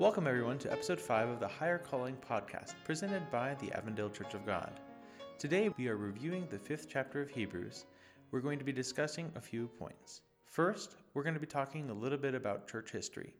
Welcome, 0.00 0.26
everyone, 0.26 0.56
to 0.60 0.72
episode 0.72 0.98
5 0.98 1.28
of 1.28 1.40
the 1.40 1.46
Higher 1.46 1.76
Calling 1.76 2.16
podcast, 2.26 2.72
presented 2.84 3.30
by 3.30 3.54
the 3.56 3.70
Avondale 3.76 4.08
Church 4.08 4.32
of 4.32 4.46
God. 4.46 4.80
Today, 5.38 5.68
we 5.76 5.88
are 5.88 5.98
reviewing 5.98 6.46
the 6.48 6.58
fifth 6.58 6.86
chapter 6.88 7.20
of 7.20 7.28
Hebrews. 7.28 7.84
We're 8.30 8.40
going 8.40 8.58
to 8.58 8.64
be 8.64 8.72
discussing 8.72 9.30
a 9.36 9.42
few 9.42 9.66
points. 9.66 10.22
First, 10.46 10.96
we're 11.12 11.22
going 11.22 11.34
to 11.34 11.38
be 11.38 11.46
talking 11.46 11.90
a 11.90 11.92
little 11.92 12.16
bit 12.16 12.34
about 12.34 12.66
church 12.66 12.90
history. 12.90 13.34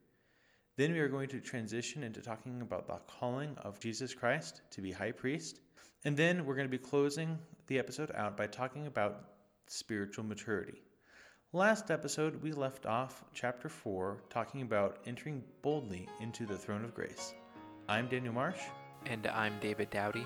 Then, 0.77 0.93
we 0.93 1.01
are 1.01 1.09
going 1.09 1.31
to 1.31 1.41
transition 1.41 2.03
into 2.03 2.21
talking 2.21 2.61
about 2.61 2.87
the 2.87 3.01
calling 3.07 3.57
of 3.63 3.81
Jesus 3.81 4.13
Christ 4.13 4.61
to 4.73 4.83
be 4.83 4.93
high 4.93 5.13
priest. 5.13 5.61
And 6.05 6.15
then, 6.15 6.45
we're 6.45 6.57
going 6.57 6.69
to 6.69 6.71
be 6.71 6.77
closing 6.77 7.39
the 7.69 7.79
episode 7.79 8.13
out 8.15 8.37
by 8.37 8.49
talking 8.49 8.87
about 8.87 9.31
spiritual 9.67 10.25
maturity. 10.25 10.83
Last 11.53 11.91
episode, 11.91 12.41
we 12.45 12.53
left 12.53 12.87
off 12.87 13.25
chapter 13.35 13.69
4 13.69 14.19
talking 14.31 14.63
about 14.63 14.99
entering 15.05 15.43
boldly 15.63 16.09
into 16.21 16.47
the 16.47 16.57
throne 16.57 16.85
of 16.85 16.95
grace. 16.95 17.35
I'm 17.89 18.07
Daniel 18.07 18.33
Marsh. 18.33 18.61
And 19.07 19.27
I'm 19.27 19.59
David 19.59 19.91
Dowdy. 19.91 20.25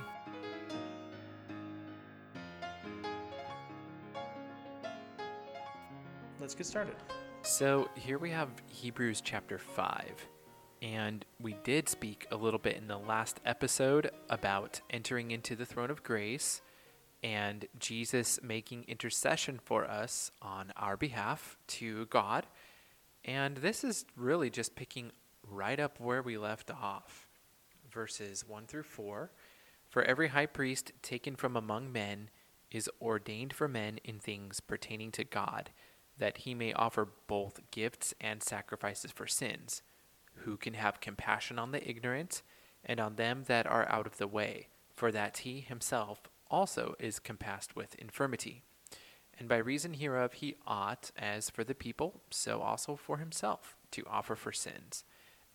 Let's 6.39 6.55
get 6.55 6.67
started. 6.67 6.97
So 7.41 7.89
here 7.95 8.19
we 8.19 8.29
have 8.29 8.51
Hebrews 8.69 9.23
chapter 9.23 9.57
5. 9.57 10.29
And 10.83 11.25
we 11.41 11.57
did 11.65 11.89
speak 11.89 12.27
a 12.33 12.37
little 12.37 12.61
bit 12.61 12.77
in 12.77 12.87
the 12.87 12.99
last 12.99 13.41
episode 13.47 14.11
about 14.29 14.83
entering 14.91 15.31
into 15.31 15.57
the 15.57 15.65
throne 15.65 15.91
of 15.91 16.03
grace 16.03 16.61
and 17.25 17.65
Jesus 17.79 18.39
making 18.43 18.85
intercession 18.87 19.59
for 19.65 19.91
us 19.91 20.31
on 20.43 20.75
our 20.77 20.95
behalf 20.95 21.57
to 21.67 22.05
God. 22.07 22.47
And 23.25 23.57
this 23.57 23.83
is 23.83 24.05
really 24.15 24.51
just 24.51 24.77
picking 24.77 25.11
right 25.43 25.81
up 25.81 25.99
where 25.99 26.21
we 26.21 26.37
left 26.37 26.71
off. 26.71 27.27
Verses 27.91 28.47
1 28.47 28.67
through 28.67 28.83
4 28.83 29.31
For 29.89 30.03
every 30.03 30.29
high 30.29 30.45
priest 30.45 30.93
taken 31.01 31.35
from 31.35 31.57
among 31.57 31.91
men 31.91 32.29
is 32.71 32.91
ordained 33.01 33.55
for 33.55 33.69
men 33.69 34.01
in 34.05 34.19
things 34.19 34.61
pertaining 34.61 35.11
to 35.13 35.25
God, 35.25 35.71
that 36.19 36.39
he 36.39 36.55
may 36.55 36.75
offer 36.75 37.09
both 37.27 37.71
gifts 37.71 38.13
and 38.21 38.43
sacrifices 38.43 39.13
for 39.13 39.27
sins, 39.27 39.81
who 40.41 40.59
can 40.59 40.75
have 40.75 41.01
compassion 41.01 41.59
on 41.59 41.73
the 41.73 41.89
ignorant 41.89 42.43
and 42.85 43.01
on 43.01 43.17
them 43.17 43.45
that 43.47 43.67
are 43.67 43.89
out 43.89 44.07
of 44.07 44.19
the 44.19 44.29
way, 44.29 44.69
for 44.93 45.11
that 45.11 45.39
he 45.39 45.61
himself 45.61 46.29
also 46.55 46.95
is 47.01 47.19
compassed 47.19 47.75
with 47.75 47.97
infirmity. 47.97 48.63
And 49.37 49.49
by 49.49 49.57
reason 49.57 49.95
hereof 49.95 50.35
he 50.35 50.55
ought, 50.67 51.11
as 51.19 51.51
for 51.51 51.65
the 51.65 51.75
people, 51.75 52.23
so 52.31 52.61
also 52.61 52.95
for 52.95 53.19
himself, 53.19 53.77
to 53.91 54.07
offer 54.09 54.37
for 54.37 54.53
sins. 54.53 55.03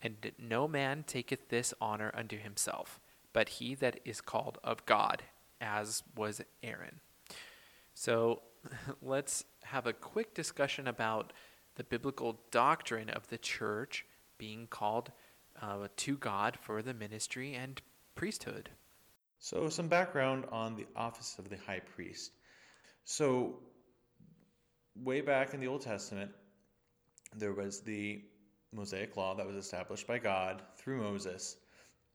And 0.02 0.32
no 0.38 0.68
man 0.68 1.04
taketh 1.08 1.48
this 1.48 1.74
honor 1.80 2.12
unto 2.14 2.38
himself, 2.38 3.00
but 3.32 3.50
he 3.50 3.76
that 3.76 4.02
is 4.04 4.20
called 4.20 4.58
of 4.62 4.86
God, 4.86 5.24
as 5.62 6.04
was 6.18 6.42
Aaron. 6.62 7.00
So 7.94 8.42
let's 9.02 9.46
have 9.64 9.88
a 9.88 9.94
quick 9.94 10.34
discussion 10.34 10.86
about 10.86 11.32
the 11.76 11.86
biblical 11.86 12.42
doctrine 12.52 13.10
of 13.10 13.30
the 13.30 13.38
church 13.38 14.06
being 14.38 14.68
called 14.68 15.14
uh, 15.62 15.88
to 15.96 16.18
God 16.18 16.58
for 16.62 16.82
the 16.82 16.94
ministry 16.94 17.54
and 17.54 17.82
priesthood. 18.16 18.72
So, 19.40 19.70
some 19.70 19.88
background 19.88 20.46
on 20.52 20.76
the 20.76 20.86
office 20.96 21.38
of 21.40 21.50
the 21.50 21.58
high 21.58 21.80
priest. 21.80 22.32
So, 23.06 23.60
way 24.96 25.22
back 25.22 25.54
in 25.54 25.60
the 25.60 25.68
Old 25.68 25.82
Testament, 25.82 26.32
there 27.36 27.54
was 27.54 27.82
the 27.82 28.22
Mosaic 28.74 29.16
law 29.18 29.36
that 29.36 29.48
was 29.48 29.56
established 29.56 30.08
by 30.08 30.20
God 30.20 30.62
through 30.78 31.02
Moses. 31.02 31.58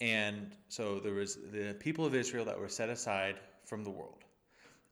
And 0.00 0.54
so 0.68 1.00
there 1.00 1.14
was 1.14 1.36
the 1.52 1.74
people 1.78 2.04
of 2.04 2.14
Israel 2.14 2.44
that 2.44 2.58
were 2.58 2.68
set 2.68 2.88
aside 2.88 3.36
from 3.64 3.84
the 3.84 3.90
world. 3.90 4.24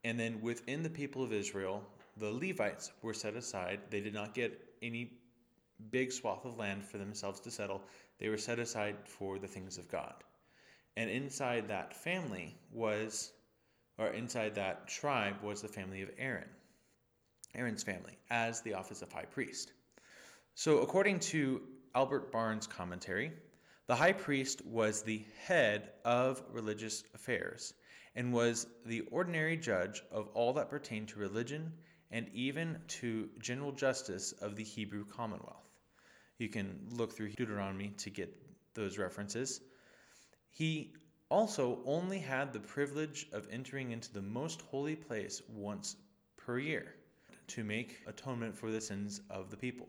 And 0.05 0.19
then 0.19 0.41
within 0.41 0.83
the 0.83 0.91
people 0.91 1.23
of 1.23 1.33
Israel, 1.33 1.85
the 2.17 2.31
Levites 2.31 2.93
were 3.03 3.15
set 3.15 3.35
aside. 3.35 3.81
They 3.91 4.01
did 4.01 4.15
not 4.15 4.35
get 4.35 4.59
any 4.81 5.13
big 5.91 6.13
swath 6.13 6.45
of 6.45 6.59
land 6.59 6.85
for 6.85 6.99
themselves 6.99 7.41
to 7.41 7.51
settle, 7.51 7.83
they 8.19 8.29
were 8.29 8.39
set 8.39 8.59
aside 8.59 8.97
for 9.05 9.39
the 9.39 9.49
things 9.49 9.79
of 9.79 9.89
God. 9.91 10.15
And 10.97 11.09
inside 11.09 11.69
that 11.69 11.95
family 11.95 12.57
was, 12.71 13.33
or 13.99 14.09
inside 14.09 14.55
that 14.57 14.89
tribe 14.89 15.43
was 15.43 15.63
the 15.63 15.69
family 15.69 16.03
of 16.03 16.11
Aaron, 16.19 16.49
Aaron's 17.55 17.83
family, 17.83 18.19
as 18.31 18.61
the 18.61 18.75
office 18.75 19.03
of 19.03 19.13
high 19.13 19.25
priest. 19.25 19.73
So, 20.55 20.81
according 20.81 21.21
to 21.21 21.63
Albert 21.95 22.31
Barnes' 22.31 22.67
commentary, 22.67 23.33
the 23.87 23.97
high 23.97 24.13
priest 24.13 24.65
was 24.67 25.03
the 25.03 25.25
head 25.45 25.93
of 26.05 26.43
religious 26.51 27.05
affairs 27.15 27.75
and 28.15 28.33
was 28.33 28.67
the 28.85 29.01
ordinary 29.11 29.57
judge 29.57 30.03
of 30.11 30.29
all 30.35 30.53
that 30.55 30.69
pertained 30.69 31.09
to 31.09 31.19
religion 31.19 31.73
and 32.11 32.29
even 32.35 32.79
to 32.87 33.29
general 33.41 33.73
justice 33.73 34.33
of 34.33 34.55
the 34.55 34.63
Hebrew 34.63 35.05
commonwealth. 35.07 35.69
You 36.39 36.49
can 36.49 36.79
look 36.91 37.13
through 37.13 37.31
Deuteronomy 37.31 37.91
to 37.99 38.11
get 38.11 38.35
those 38.75 38.99
references. 38.99 39.61
He 40.53 40.93
also 41.31 41.81
only 41.87 42.19
had 42.19 42.53
the 42.53 42.61
privilege 42.61 43.27
of 43.33 43.49
entering 43.51 43.91
into 43.91 44.13
the 44.13 44.21
most 44.21 44.61
holy 44.61 44.95
place 44.95 45.41
once 45.49 45.97
per 46.37 46.59
year 46.59 46.95
to 47.47 47.65
make 47.65 48.01
atonement 48.07 48.55
for 48.55 48.71
the 48.71 48.81
sins 48.81 49.23
of 49.31 49.51
the 49.51 49.57
people. 49.57 49.89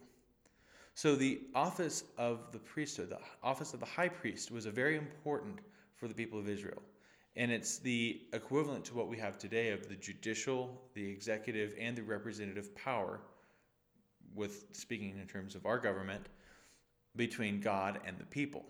So, 0.96 1.16
the 1.16 1.42
office 1.54 2.06
of 2.18 2.52
the 2.54 2.60
priesthood, 2.60 3.10
the 3.10 3.20
office 3.44 3.74
of 3.74 3.82
the 3.82 3.86
high 3.86 4.08
priest, 4.08 4.52
was 4.52 4.66
a 4.66 4.72
very 4.72 4.96
important 4.96 5.60
for 5.96 6.08
the 6.08 6.14
people 6.14 6.40
of 6.40 6.48
Israel. 6.48 6.82
And 7.36 7.52
it's 7.52 7.80
the 7.80 8.22
equivalent 8.32 8.86
to 8.86 8.96
what 8.96 9.10
we 9.10 9.18
have 9.18 9.38
today 9.38 9.72
of 9.72 9.90
the 9.90 9.96
judicial, 9.96 10.82
the 10.94 11.06
executive, 11.06 11.76
and 11.78 11.98
the 11.98 12.04
representative 12.04 12.74
power, 12.76 13.20
with 14.34 14.66
speaking 14.72 15.18
in 15.20 15.28
terms 15.28 15.56
of 15.56 15.66
our 15.66 15.80
government, 15.80 16.30
between 17.16 17.60
God 17.60 18.00
and 18.06 18.18
the 18.18 18.26
people. 18.26 18.64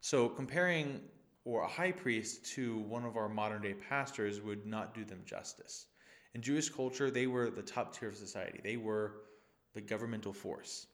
So 0.00 0.28
comparing 0.28 1.00
or 1.44 1.62
a 1.62 1.68
high 1.68 1.92
priest 1.92 2.44
to 2.54 2.78
one 2.80 3.04
of 3.04 3.16
our 3.16 3.28
modern 3.28 3.62
day 3.62 3.74
pastors 3.74 4.40
would 4.40 4.66
not 4.66 4.94
do 4.94 5.04
them 5.04 5.22
justice. 5.24 5.86
In 6.34 6.42
Jewish 6.42 6.68
culture, 6.68 7.10
they 7.10 7.26
were 7.26 7.50
the 7.50 7.62
top 7.62 7.96
tier 7.96 8.08
of 8.08 8.16
society. 8.16 8.60
They 8.62 8.76
were 8.76 9.22
the 9.74 9.80
governmental 9.80 10.32
force. 10.32 10.86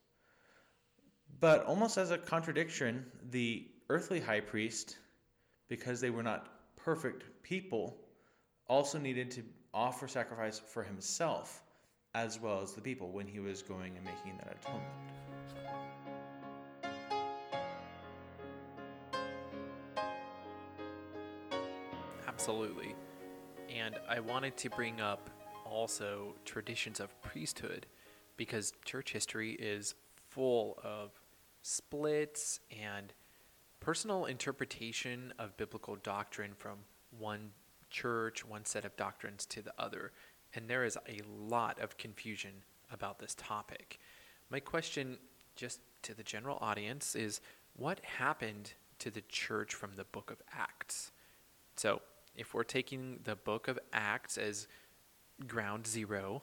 But 1.40 1.64
almost 1.64 1.98
as 1.98 2.10
a 2.10 2.18
contradiction, 2.18 3.04
the 3.30 3.68
earthly 3.90 4.20
high 4.20 4.40
priest, 4.40 4.98
because 5.68 6.00
they 6.00 6.10
were 6.10 6.22
not 6.22 6.76
perfect 6.76 7.24
people, 7.42 7.98
also 8.68 8.98
needed 8.98 9.30
to 9.32 9.42
offer 9.74 10.08
sacrifice 10.08 10.58
for 10.58 10.82
himself 10.82 11.62
as 12.14 12.40
well 12.40 12.62
as 12.62 12.72
the 12.72 12.80
people 12.80 13.10
when 13.10 13.26
he 13.26 13.40
was 13.40 13.62
going 13.62 13.94
and 13.96 14.04
making 14.04 14.38
that 14.38 14.56
atonement. 14.62 15.25
Absolutely. 22.38 22.94
And 23.74 23.98
I 24.06 24.20
wanted 24.20 24.58
to 24.58 24.68
bring 24.68 25.00
up 25.00 25.30
also 25.64 26.34
traditions 26.44 27.00
of 27.00 27.18
priesthood 27.22 27.86
because 28.36 28.74
church 28.84 29.10
history 29.10 29.52
is 29.52 29.94
full 30.28 30.78
of 30.84 31.18
splits 31.62 32.60
and 32.70 33.14
personal 33.80 34.26
interpretation 34.26 35.32
of 35.38 35.56
biblical 35.56 35.96
doctrine 35.96 36.52
from 36.58 36.80
one 37.18 37.52
church, 37.88 38.44
one 38.44 38.66
set 38.66 38.84
of 38.84 38.94
doctrines 38.98 39.46
to 39.46 39.62
the 39.62 39.72
other. 39.78 40.12
And 40.54 40.68
there 40.68 40.84
is 40.84 40.98
a 41.08 41.22
lot 41.26 41.80
of 41.80 41.96
confusion 41.96 42.50
about 42.92 43.18
this 43.18 43.34
topic. 43.34 43.98
My 44.50 44.60
question, 44.60 45.16
just 45.56 45.80
to 46.02 46.12
the 46.12 46.22
general 46.22 46.58
audience, 46.60 47.16
is 47.16 47.40
what 47.76 47.98
happened 48.04 48.74
to 48.98 49.10
the 49.10 49.22
church 49.22 49.72
from 49.72 49.92
the 49.96 50.04
book 50.04 50.30
of 50.30 50.42
Acts? 50.52 51.12
So, 51.76 52.02
if 52.36 52.54
we're 52.54 52.64
taking 52.64 53.20
the 53.24 53.36
book 53.36 53.68
of 53.68 53.78
Acts 53.92 54.38
as 54.38 54.68
ground 55.46 55.86
zero, 55.86 56.42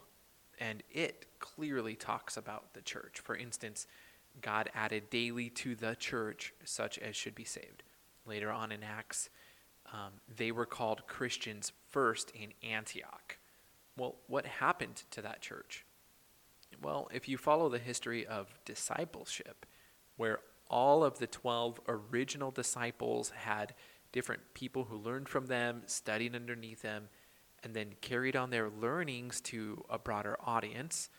and 0.59 0.83
it 0.91 1.25
clearly 1.39 1.95
talks 1.95 2.37
about 2.37 2.73
the 2.73 2.81
church. 2.81 3.19
For 3.23 3.35
instance, 3.35 3.87
God 4.41 4.69
added 4.73 5.09
daily 5.09 5.49
to 5.49 5.75
the 5.75 5.95
church 5.95 6.53
such 6.63 6.97
as 6.99 7.15
should 7.15 7.35
be 7.35 7.43
saved. 7.43 7.83
Later 8.25 8.51
on 8.51 8.71
in 8.71 8.83
Acts, 8.83 9.29
um, 9.91 10.13
they 10.35 10.51
were 10.51 10.65
called 10.65 11.07
Christians 11.07 11.71
first 11.89 12.31
in 12.31 12.53
Antioch. 12.67 13.37
Well, 13.97 14.15
what 14.27 14.45
happened 14.45 15.03
to 15.11 15.21
that 15.21 15.41
church? 15.41 15.85
Well, 16.81 17.09
if 17.13 17.29
you 17.29 17.37
follow 17.37 17.69
the 17.69 17.79
history 17.79 18.25
of 18.25 18.53
discipleship, 18.65 19.65
where 20.17 20.39
all 20.69 21.03
of 21.03 21.19
the 21.19 21.27
12 21.27 21.79
original 21.87 22.49
disciples 22.49 23.31
had 23.35 23.75
different 24.13 24.41
people 24.53 24.85
who 24.85 24.95
learned 24.95 25.27
from 25.27 25.47
them, 25.47 25.81
studied 25.87 26.33
underneath 26.35 26.81
them, 26.81 27.09
and 27.63 27.73
then 27.73 27.95
carried 27.99 28.37
on 28.37 28.49
their 28.49 28.69
learnings 28.69 29.41
to 29.41 29.83
a 29.89 29.99
broader 29.99 30.37
audience. 30.45 31.09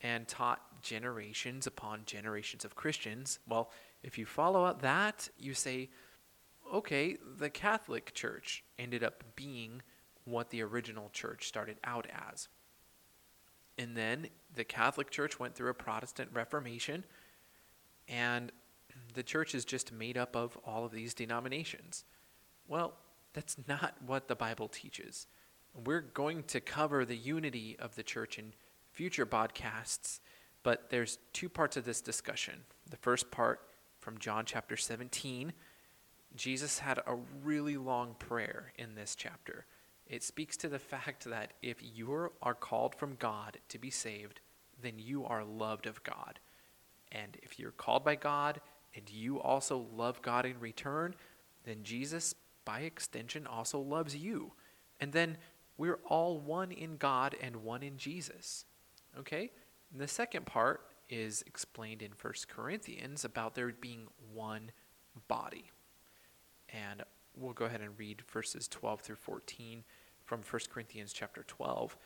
and 0.00 0.28
taught 0.28 0.82
generations 0.82 1.66
upon 1.66 2.02
generations 2.06 2.64
of 2.64 2.76
Christians. 2.76 3.38
Well, 3.48 3.70
if 4.02 4.16
you 4.16 4.26
follow 4.26 4.64
up 4.64 4.82
that, 4.82 5.28
you 5.38 5.54
say, 5.54 5.90
okay, 6.72 7.16
the 7.38 7.50
Catholic 7.50 8.14
Church 8.14 8.62
ended 8.78 9.02
up 9.02 9.24
being 9.34 9.82
what 10.24 10.50
the 10.50 10.62
original 10.62 11.10
church 11.12 11.48
started 11.48 11.78
out 11.82 12.06
as. 12.32 12.48
And 13.76 13.96
then 13.96 14.28
the 14.54 14.64
Catholic 14.64 15.10
Church 15.10 15.38
went 15.40 15.54
through 15.54 15.70
a 15.70 15.74
Protestant 15.74 16.30
Reformation, 16.32 17.04
and 18.06 18.52
the 19.14 19.22
church 19.22 19.54
is 19.54 19.64
just 19.64 19.92
made 19.92 20.16
up 20.16 20.36
of 20.36 20.56
all 20.64 20.84
of 20.84 20.92
these 20.92 21.14
denominations. 21.14 22.04
Well, 22.68 22.92
that's 23.32 23.56
not 23.66 23.94
what 24.06 24.28
the 24.28 24.36
Bible 24.36 24.68
teaches. 24.68 25.26
We're 25.74 26.02
going 26.02 26.42
to 26.44 26.60
cover 26.60 27.04
the 27.04 27.16
unity 27.16 27.76
of 27.78 27.94
the 27.94 28.02
church 28.02 28.38
in 28.38 28.52
future 28.92 29.26
podcasts, 29.26 30.20
but 30.62 30.90
there's 30.90 31.18
two 31.32 31.48
parts 31.48 31.76
of 31.76 31.84
this 31.84 32.00
discussion. 32.00 32.54
The 32.90 32.96
first 32.98 33.30
part 33.30 33.60
from 34.00 34.18
John 34.18 34.44
chapter 34.44 34.76
17, 34.76 35.52
Jesus 36.36 36.78
had 36.78 36.98
a 36.98 37.16
really 37.42 37.76
long 37.76 38.14
prayer 38.18 38.72
in 38.76 38.94
this 38.94 39.14
chapter. 39.14 39.64
It 40.06 40.22
speaks 40.22 40.56
to 40.58 40.68
the 40.68 40.78
fact 40.78 41.24
that 41.24 41.54
if 41.62 41.78
you 41.80 42.30
are 42.42 42.54
called 42.54 42.94
from 42.94 43.16
God 43.16 43.58
to 43.68 43.78
be 43.78 43.90
saved, 43.90 44.40
then 44.82 44.94
you 44.98 45.24
are 45.24 45.44
loved 45.44 45.86
of 45.86 46.02
God. 46.02 46.38
And 47.12 47.36
if 47.42 47.58
you're 47.58 47.70
called 47.70 48.04
by 48.04 48.16
God 48.16 48.60
and 48.94 49.10
you 49.10 49.40
also 49.40 49.86
love 49.94 50.22
God 50.22 50.44
in 50.44 50.58
return, 50.60 51.14
then 51.64 51.82
Jesus, 51.82 52.34
by 52.68 52.80
extension, 52.80 53.46
also 53.46 53.80
loves 53.80 54.14
you. 54.14 54.52
And 55.00 55.10
then 55.10 55.38
we're 55.78 56.00
all 56.04 56.38
one 56.38 56.70
in 56.70 56.98
God 56.98 57.34
and 57.40 57.64
one 57.64 57.82
in 57.82 57.96
Jesus. 57.96 58.66
Okay? 59.18 59.50
And 59.90 59.98
the 59.98 60.06
second 60.06 60.44
part 60.44 60.82
is 61.08 61.42
explained 61.46 62.02
in 62.02 62.10
1 62.20 62.34
Corinthians 62.46 63.24
about 63.24 63.54
there 63.54 63.72
being 63.80 64.08
one 64.34 64.70
body. 65.28 65.70
And 66.68 67.04
we'll 67.34 67.54
go 67.54 67.64
ahead 67.64 67.80
and 67.80 67.98
read 67.98 68.20
verses 68.30 68.68
12 68.68 69.00
through 69.00 69.16
14 69.16 69.82
from 70.26 70.42
1 70.42 70.60
Corinthians 70.70 71.14
chapter 71.14 71.44
12. 71.44 71.96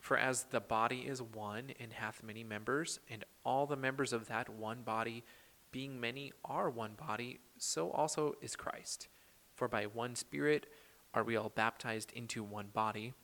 For 0.00 0.16
as 0.16 0.46
the 0.50 0.58
body 0.58 1.02
is 1.06 1.22
one 1.22 1.74
and 1.78 1.92
hath 1.92 2.24
many 2.24 2.42
members, 2.42 2.98
and 3.08 3.24
all 3.44 3.66
the 3.66 3.76
members 3.76 4.12
of 4.12 4.26
that 4.26 4.48
one 4.48 4.82
body, 4.82 5.22
being 5.70 6.00
many, 6.00 6.32
are 6.44 6.68
one 6.68 6.94
body, 6.98 7.38
so 7.56 7.92
also 7.92 8.34
is 8.42 8.56
Christ. 8.56 9.06
For 9.62 9.68
by 9.68 9.84
one 9.84 10.16
Spirit 10.16 10.66
are 11.14 11.22
we 11.22 11.36
all 11.36 11.48
baptized 11.48 12.10
into 12.16 12.42
one 12.42 12.70
body, 12.74 13.14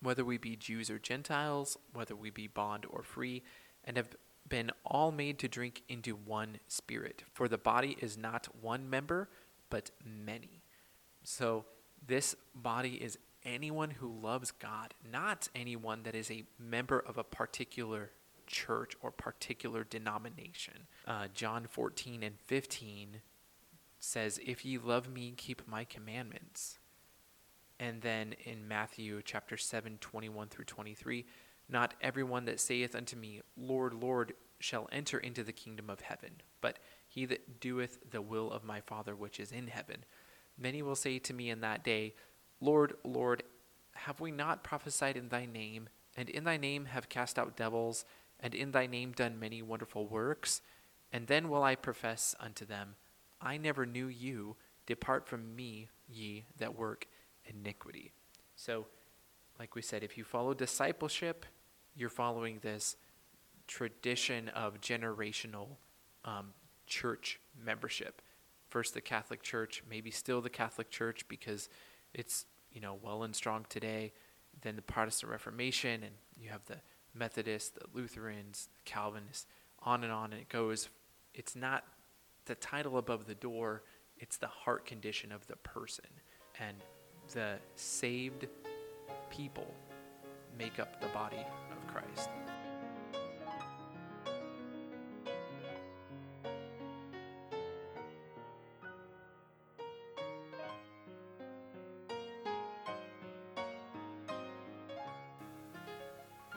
whether 0.00 0.24
we 0.24 0.38
be 0.38 0.54
Jews 0.54 0.88
or 0.88 1.00
Gentiles, 1.00 1.76
whether 1.92 2.14
we 2.14 2.30
be 2.30 2.46
bond 2.46 2.86
or 2.88 3.02
free, 3.02 3.42
and 3.82 3.96
have 3.96 4.14
been 4.48 4.70
all 4.86 5.10
made 5.10 5.40
to 5.40 5.48
drink 5.48 5.82
into 5.88 6.14
one 6.14 6.60
Spirit. 6.68 7.24
For 7.32 7.48
the 7.48 7.58
body 7.58 7.96
is 8.00 8.16
not 8.16 8.46
one 8.60 8.88
member, 8.88 9.28
but 9.70 9.90
many. 10.04 10.62
So 11.24 11.64
this 12.06 12.36
body 12.54 13.02
is 13.02 13.18
anyone 13.44 13.90
who 13.90 14.06
loves 14.06 14.52
God, 14.52 14.94
not 15.10 15.48
anyone 15.52 16.04
that 16.04 16.14
is 16.14 16.30
a 16.30 16.44
member 16.60 17.00
of 17.00 17.18
a 17.18 17.24
particular 17.24 18.12
church 18.46 18.94
or 19.02 19.10
particular 19.10 19.82
denomination. 19.82 20.86
Uh, 21.08 21.26
John 21.34 21.66
14 21.68 22.22
and 22.22 22.38
15 22.38 23.20
says, 24.04 24.38
If 24.44 24.64
ye 24.64 24.78
love 24.78 25.08
me, 25.08 25.34
keep 25.36 25.66
my 25.66 25.84
commandments. 25.84 26.78
And 27.80 28.02
then 28.02 28.34
in 28.44 28.68
Matthew 28.68 29.20
chapter 29.24 29.56
7, 29.56 29.98
21 30.00 30.48
through 30.48 30.66
23, 30.66 31.24
not 31.68 31.94
everyone 32.00 32.44
that 32.44 32.60
saith 32.60 32.94
unto 32.94 33.16
me, 33.16 33.40
Lord, 33.56 33.94
Lord, 33.94 34.34
shall 34.60 34.88
enter 34.92 35.18
into 35.18 35.42
the 35.42 35.52
kingdom 35.52 35.90
of 35.90 36.00
heaven, 36.00 36.30
but 36.60 36.78
he 37.08 37.24
that 37.26 37.60
doeth 37.60 37.98
the 38.10 38.22
will 38.22 38.50
of 38.50 38.64
my 38.64 38.80
Father 38.80 39.14
which 39.14 39.40
is 39.40 39.50
in 39.50 39.66
heaven. 39.66 40.04
Many 40.56 40.82
will 40.82 40.94
say 40.94 41.18
to 41.18 41.34
me 41.34 41.50
in 41.50 41.60
that 41.60 41.82
day, 41.82 42.14
Lord, 42.60 42.94
Lord, 43.04 43.42
have 43.92 44.20
we 44.20 44.30
not 44.30 44.64
prophesied 44.64 45.16
in 45.16 45.28
thy 45.28 45.46
name, 45.46 45.88
and 46.16 46.28
in 46.28 46.44
thy 46.44 46.56
name 46.56 46.86
have 46.86 47.08
cast 47.08 47.38
out 47.38 47.56
devils, 47.56 48.04
and 48.38 48.54
in 48.54 48.70
thy 48.70 48.86
name 48.86 49.12
done 49.12 49.40
many 49.40 49.62
wonderful 49.62 50.06
works? 50.06 50.60
And 51.12 51.26
then 51.26 51.48
will 51.48 51.62
I 51.62 51.74
profess 51.74 52.34
unto 52.40 52.64
them, 52.64 52.96
I 53.44 53.58
never 53.58 53.84
knew 53.84 54.08
you. 54.08 54.56
Depart 54.86 55.28
from 55.28 55.54
me, 55.54 55.88
ye 56.08 56.44
that 56.58 56.76
work 56.76 57.06
iniquity. 57.46 58.12
So, 58.56 58.86
like 59.58 59.74
we 59.74 59.82
said, 59.82 60.02
if 60.02 60.18
you 60.18 60.24
follow 60.24 60.54
discipleship, 60.54 61.46
you're 61.94 62.08
following 62.08 62.58
this 62.60 62.96
tradition 63.66 64.48
of 64.48 64.80
generational 64.80 65.68
um, 66.24 66.52
church 66.86 67.38
membership. 67.64 68.20
First, 68.68 68.94
the 68.94 69.00
Catholic 69.00 69.42
Church, 69.42 69.82
maybe 69.88 70.10
still 70.10 70.40
the 70.40 70.50
Catholic 70.50 70.90
Church 70.90 71.26
because 71.28 71.68
it's 72.12 72.46
you 72.72 72.80
know 72.80 72.98
well 73.02 73.22
and 73.22 73.36
strong 73.36 73.66
today. 73.68 74.12
Then 74.62 74.76
the 74.76 74.82
Protestant 74.82 75.30
Reformation, 75.30 76.02
and 76.02 76.14
you 76.40 76.48
have 76.48 76.64
the 76.66 76.78
Methodists, 77.14 77.70
the 77.70 77.86
Lutherans, 77.92 78.68
the 78.74 78.90
Calvinists, 78.90 79.46
on 79.82 80.02
and 80.02 80.12
on, 80.12 80.32
and 80.32 80.40
it 80.40 80.48
goes. 80.48 80.88
It's 81.34 81.56
not 81.56 81.84
the 82.46 82.54
title 82.54 82.98
above 82.98 83.26
the 83.26 83.34
door; 83.34 83.82
it's 84.18 84.36
the 84.36 84.46
heart 84.46 84.86
condition 84.86 85.32
of 85.32 85.46
the 85.46 85.56
person, 85.56 86.06
and 86.60 86.76
the 87.32 87.58
saved 87.74 88.46
people 89.30 89.74
make 90.58 90.78
up 90.78 91.00
the 91.00 91.08
body 91.08 91.44
of 91.70 91.86
Christ. 91.92 92.30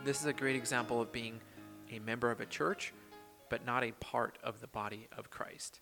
This 0.05 0.21
is 0.21 0.25
a 0.27 0.33
great 0.33 0.55
example 0.55 1.01
of 1.01 1.11
being 1.11 1.41
a 1.91 1.99
member 1.99 2.31
of 2.31 2.39
a 2.39 2.45
church, 2.45 2.93
but 3.49 3.65
not 3.65 3.83
a 3.83 3.91
part 3.93 4.37
of 4.43 4.61
the 4.61 4.67
body 4.67 5.07
of 5.17 5.29
Christ. 5.29 5.81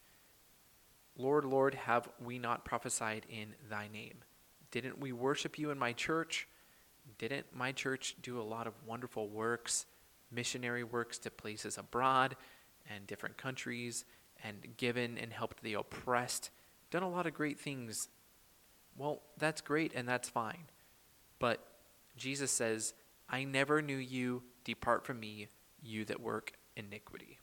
Lord, 1.17 1.45
Lord, 1.45 1.75
have 1.75 2.09
we 2.23 2.39
not 2.39 2.65
prophesied 2.65 3.25
in 3.29 3.55
thy 3.69 3.87
name? 3.87 4.23
Didn't 4.71 4.99
we 4.99 5.13
worship 5.13 5.57
you 5.57 5.71
in 5.71 5.79
my 5.79 5.93
church? 5.93 6.47
Didn't 7.17 7.45
my 7.53 7.71
church 7.71 8.15
do 8.21 8.39
a 8.39 8.43
lot 8.43 8.67
of 8.67 8.73
wonderful 8.85 9.29
works, 9.29 9.85
missionary 10.31 10.83
works 10.83 11.17
to 11.19 11.31
places 11.31 11.77
abroad 11.77 12.35
and 12.89 13.07
different 13.07 13.37
countries, 13.37 14.03
and 14.43 14.75
given 14.77 15.17
and 15.17 15.31
helped 15.31 15.63
the 15.63 15.75
oppressed? 15.75 16.49
Done 16.91 17.03
a 17.03 17.09
lot 17.09 17.27
of 17.27 17.33
great 17.33 17.59
things. 17.59 18.09
Well, 18.97 19.21
that's 19.37 19.61
great 19.61 19.93
and 19.95 20.07
that's 20.07 20.27
fine. 20.27 20.65
But 21.39 21.65
Jesus 22.17 22.51
says, 22.51 22.93
I 23.29 23.43
never 23.43 23.81
knew 23.81 23.97
you. 23.97 24.43
Depart 24.63 25.05
from 25.05 25.19
me, 25.19 25.47
you 25.81 26.05
that 26.05 26.19
work 26.19 26.53
iniquity. 26.75 27.39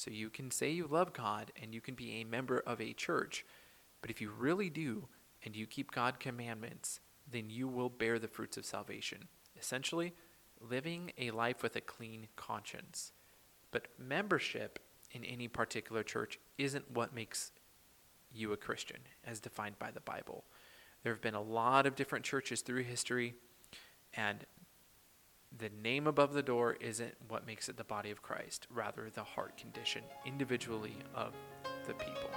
So 0.00 0.10
you 0.10 0.30
can 0.30 0.50
say 0.50 0.70
you 0.70 0.86
love 0.86 1.12
God 1.12 1.52
and 1.60 1.74
you 1.74 1.82
can 1.82 1.94
be 1.94 2.12
a 2.12 2.24
member 2.24 2.60
of 2.66 2.80
a 2.80 2.94
church, 2.94 3.44
but 4.00 4.10
if 4.10 4.18
you 4.22 4.30
really 4.30 4.70
do 4.70 5.08
and 5.44 5.54
you 5.54 5.66
keep 5.66 5.90
God's 5.90 6.16
commandments, 6.18 7.00
then 7.30 7.50
you 7.50 7.68
will 7.68 7.90
bear 7.90 8.18
the 8.18 8.26
fruits 8.26 8.56
of 8.56 8.64
salvation. 8.64 9.28
Essentially, 9.58 10.14
living 10.58 11.12
a 11.18 11.32
life 11.32 11.62
with 11.62 11.76
a 11.76 11.82
clean 11.82 12.28
conscience. 12.34 13.12
But 13.72 13.88
membership 13.98 14.78
in 15.10 15.22
any 15.22 15.48
particular 15.48 16.02
church 16.02 16.38
isn't 16.56 16.90
what 16.90 17.14
makes 17.14 17.52
you 18.32 18.54
a 18.54 18.56
Christian, 18.56 19.00
as 19.26 19.38
defined 19.38 19.78
by 19.78 19.90
the 19.90 20.00
Bible. 20.00 20.44
There 21.02 21.12
have 21.12 21.20
been 21.20 21.34
a 21.34 21.42
lot 21.42 21.86
of 21.86 21.94
different 21.94 22.24
churches 22.24 22.62
through 22.62 22.84
history, 22.84 23.34
and 24.14 24.46
the 25.58 25.70
name 25.82 26.06
above 26.06 26.32
the 26.32 26.42
door 26.42 26.76
isn't 26.80 27.14
what 27.28 27.46
makes 27.46 27.68
it 27.68 27.76
the 27.76 27.84
body 27.84 28.10
of 28.10 28.22
Christ, 28.22 28.66
rather, 28.70 29.10
the 29.12 29.22
heart 29.22 29.56
condition 29.56 30.02
individually 30.24 30.96
of 31.14 31.34
the 31.86 31.94
people. 31.94 32.30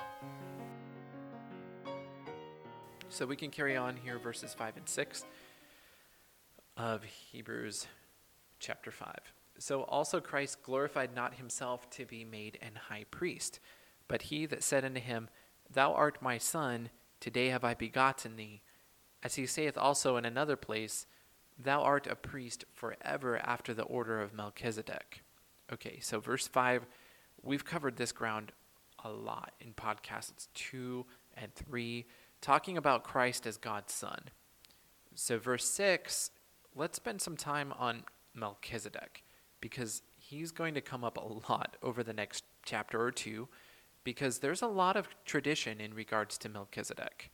So 3.10 3.26
we 3.26 3.36
can 3.36 3.52
carry 3.52 3.78
on 3.78 3.96
here, 3.96 4.18
verses 4.18 4.54
5 4.54 4.78
and 4.78 4.90
6 4.90 5.26
of 6.76 7.04
Hebrews 7.04 7.86
chapter 8.60 8.90
5. 8.90 9.16
So 9.60 9.84
also 9.84 10.20
Christ 10.20 10.64
glorified 10.64 11.14
not 11.14 11.36
himself 11.36 11.90
to 11.92 12.06
be 12.06 12.26
made 12.26 12.58
an 12.62 12.74
high 12.90 13.06
priest, 13.12 13.60
but 14.08 14.24
he 14.24 14.48
that 14.48 14.64
said 14.64 14.84
unto 14.84 15.00
him, 15.00 15.30
Thou 15.72 15.94
art 15.94 16.22
my 16.22 16.40
son, 16.40 16.90
today 17.20 17.50
have 17.50 17.64
I 17.64 17.76
begotten 17.76 18.36
thee. 18.36 18.62
As 19.22 19.36
he 19.36 19.46
saith 19.46 19.78
also 19.78 20.18
in 20.18 20.26
another 20.26 20.56
place, 20.56 21.06
Thou 21.58 21.82
art 21.82 22.08
a 22.08 22.16
priest 22.16 22.66
forever 22.74 23.38
after 23.44 23.74
the 23.74 23.84
order 23.84 24.22
of 24.22 24.34
Melchizedek. 24.34 25.24
Okay, 25.72 26.00
so 26.02 26.20
verse 26.20 26.48
5, 26.48 26.86
we've 27.42 27.66
covered 27.66 27.98
this 27.98 28.12
ground 28.12 28.52
a 29.04 29.10
lot 29.10 29.54
in 29.60 29.74
podcasts 29.74 30.48
2 30.54 31.06
and 31.36 31.54
3, 31.54 32.06
talking 32.42 32.78
about 32.78 33.04
Christ 33.04 33.46
as 33.46 33.58
God's 33.58 33.94
Son. 33.94 34.26
So, 35.16 35.38
verse 35.38 35.66
6, 35.66 36.32
let's 36.76 36.98
spend 36.98 37.22
some 37.22 37.38
time 37.38 37.74
on 37.78 38.04
Melchizedek 38.34 39.24
because 39.62 40.02
he's 40.18 40.52
going 40.52 40.74
to 40.74 40.82
come 40.82 41.04
up 41.04 41.18
a 41.18 41.52
lot 41.52 41.78
over 41.84 42.04
the 42.04 42.14
next 42.14 42.44
chapter 42.66 43.02
or 43.02 43.12
two 43.12 43.48
because 44.04 44.40
there's 44.40 44.62
a 44.62 44.68
lot 44.68 44.98
of 44.98 45.08
tradition 45.26 45.80
in 45.80 45.94
regards 45.94 46.38
to 46.40 46.50
Melchizedek. 46.50 47.32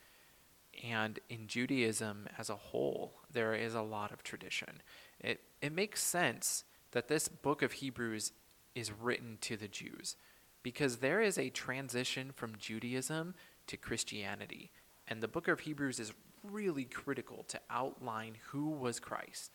And 0.83 1.19
in 1.29 1.47
Judaism 1.47 2.27
as 2.37 2.49
a 2.49 2.55
whole, 2.55 3.15
there 3.31 3.53
is 3.53 3.73
a 3.73 3.81
lot 3.81 4.11
of 4.11 4.23
tradition. 4.23 4.81
It, 5.19 5.41
it 5.61 5.73
makes 5.73 6.01
sense 6.01 6.63
that 6.91 7.07
this 7.07 7.27
book 7.27 7.61
of 7.61 7.73
Hebrews 7.73 8.31
is 8.75 8.91
written 8.91 9.37
to 9.41 9.57
the 9.57 9.67
Jews 9.67 10.15
because 10.63 10.97
there 10.97 11.21
is 11.21 11.37
a 11.37 11.49
transition 11.49 12.31
from 12.33 12.55
Judaism 12.57 13.35
to 13.67 13.77
Christianity. 13.77 14.71
And 15.07 15.21
the 15.21 15.27
book 15.27 15.47
of 15.47 15.61
Hebrews 15.61 15.99
is 15.99 16.13
really 16.43 16.85
critical 16.85 17.43
to 17.49 17.59
outline 17.69 18.37
who 18.49 18.69
was 18.69 18.99
Christ. 18.99 19.51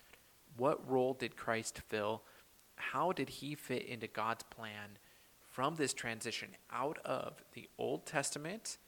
What 0.57 0.89
role 0.89 1.15
did 1.15 1.37
Christ 1.37 1.81
fill? 1.89 2.23
How 2.77 3.13
did 3.13 3.29
he 3.29 3.55
fit 3.55 3.85
into 3.85 4.07
God's 4.07 4.43
plan 4.45 4.99
from 5.51 5.77
this 5.77 5.95
transition 5.95 6.51
out 6.73 6.99
of 7.05 7.43
the 7.53 7.69
Old 7.79 8.07
Testament 8.07 8.79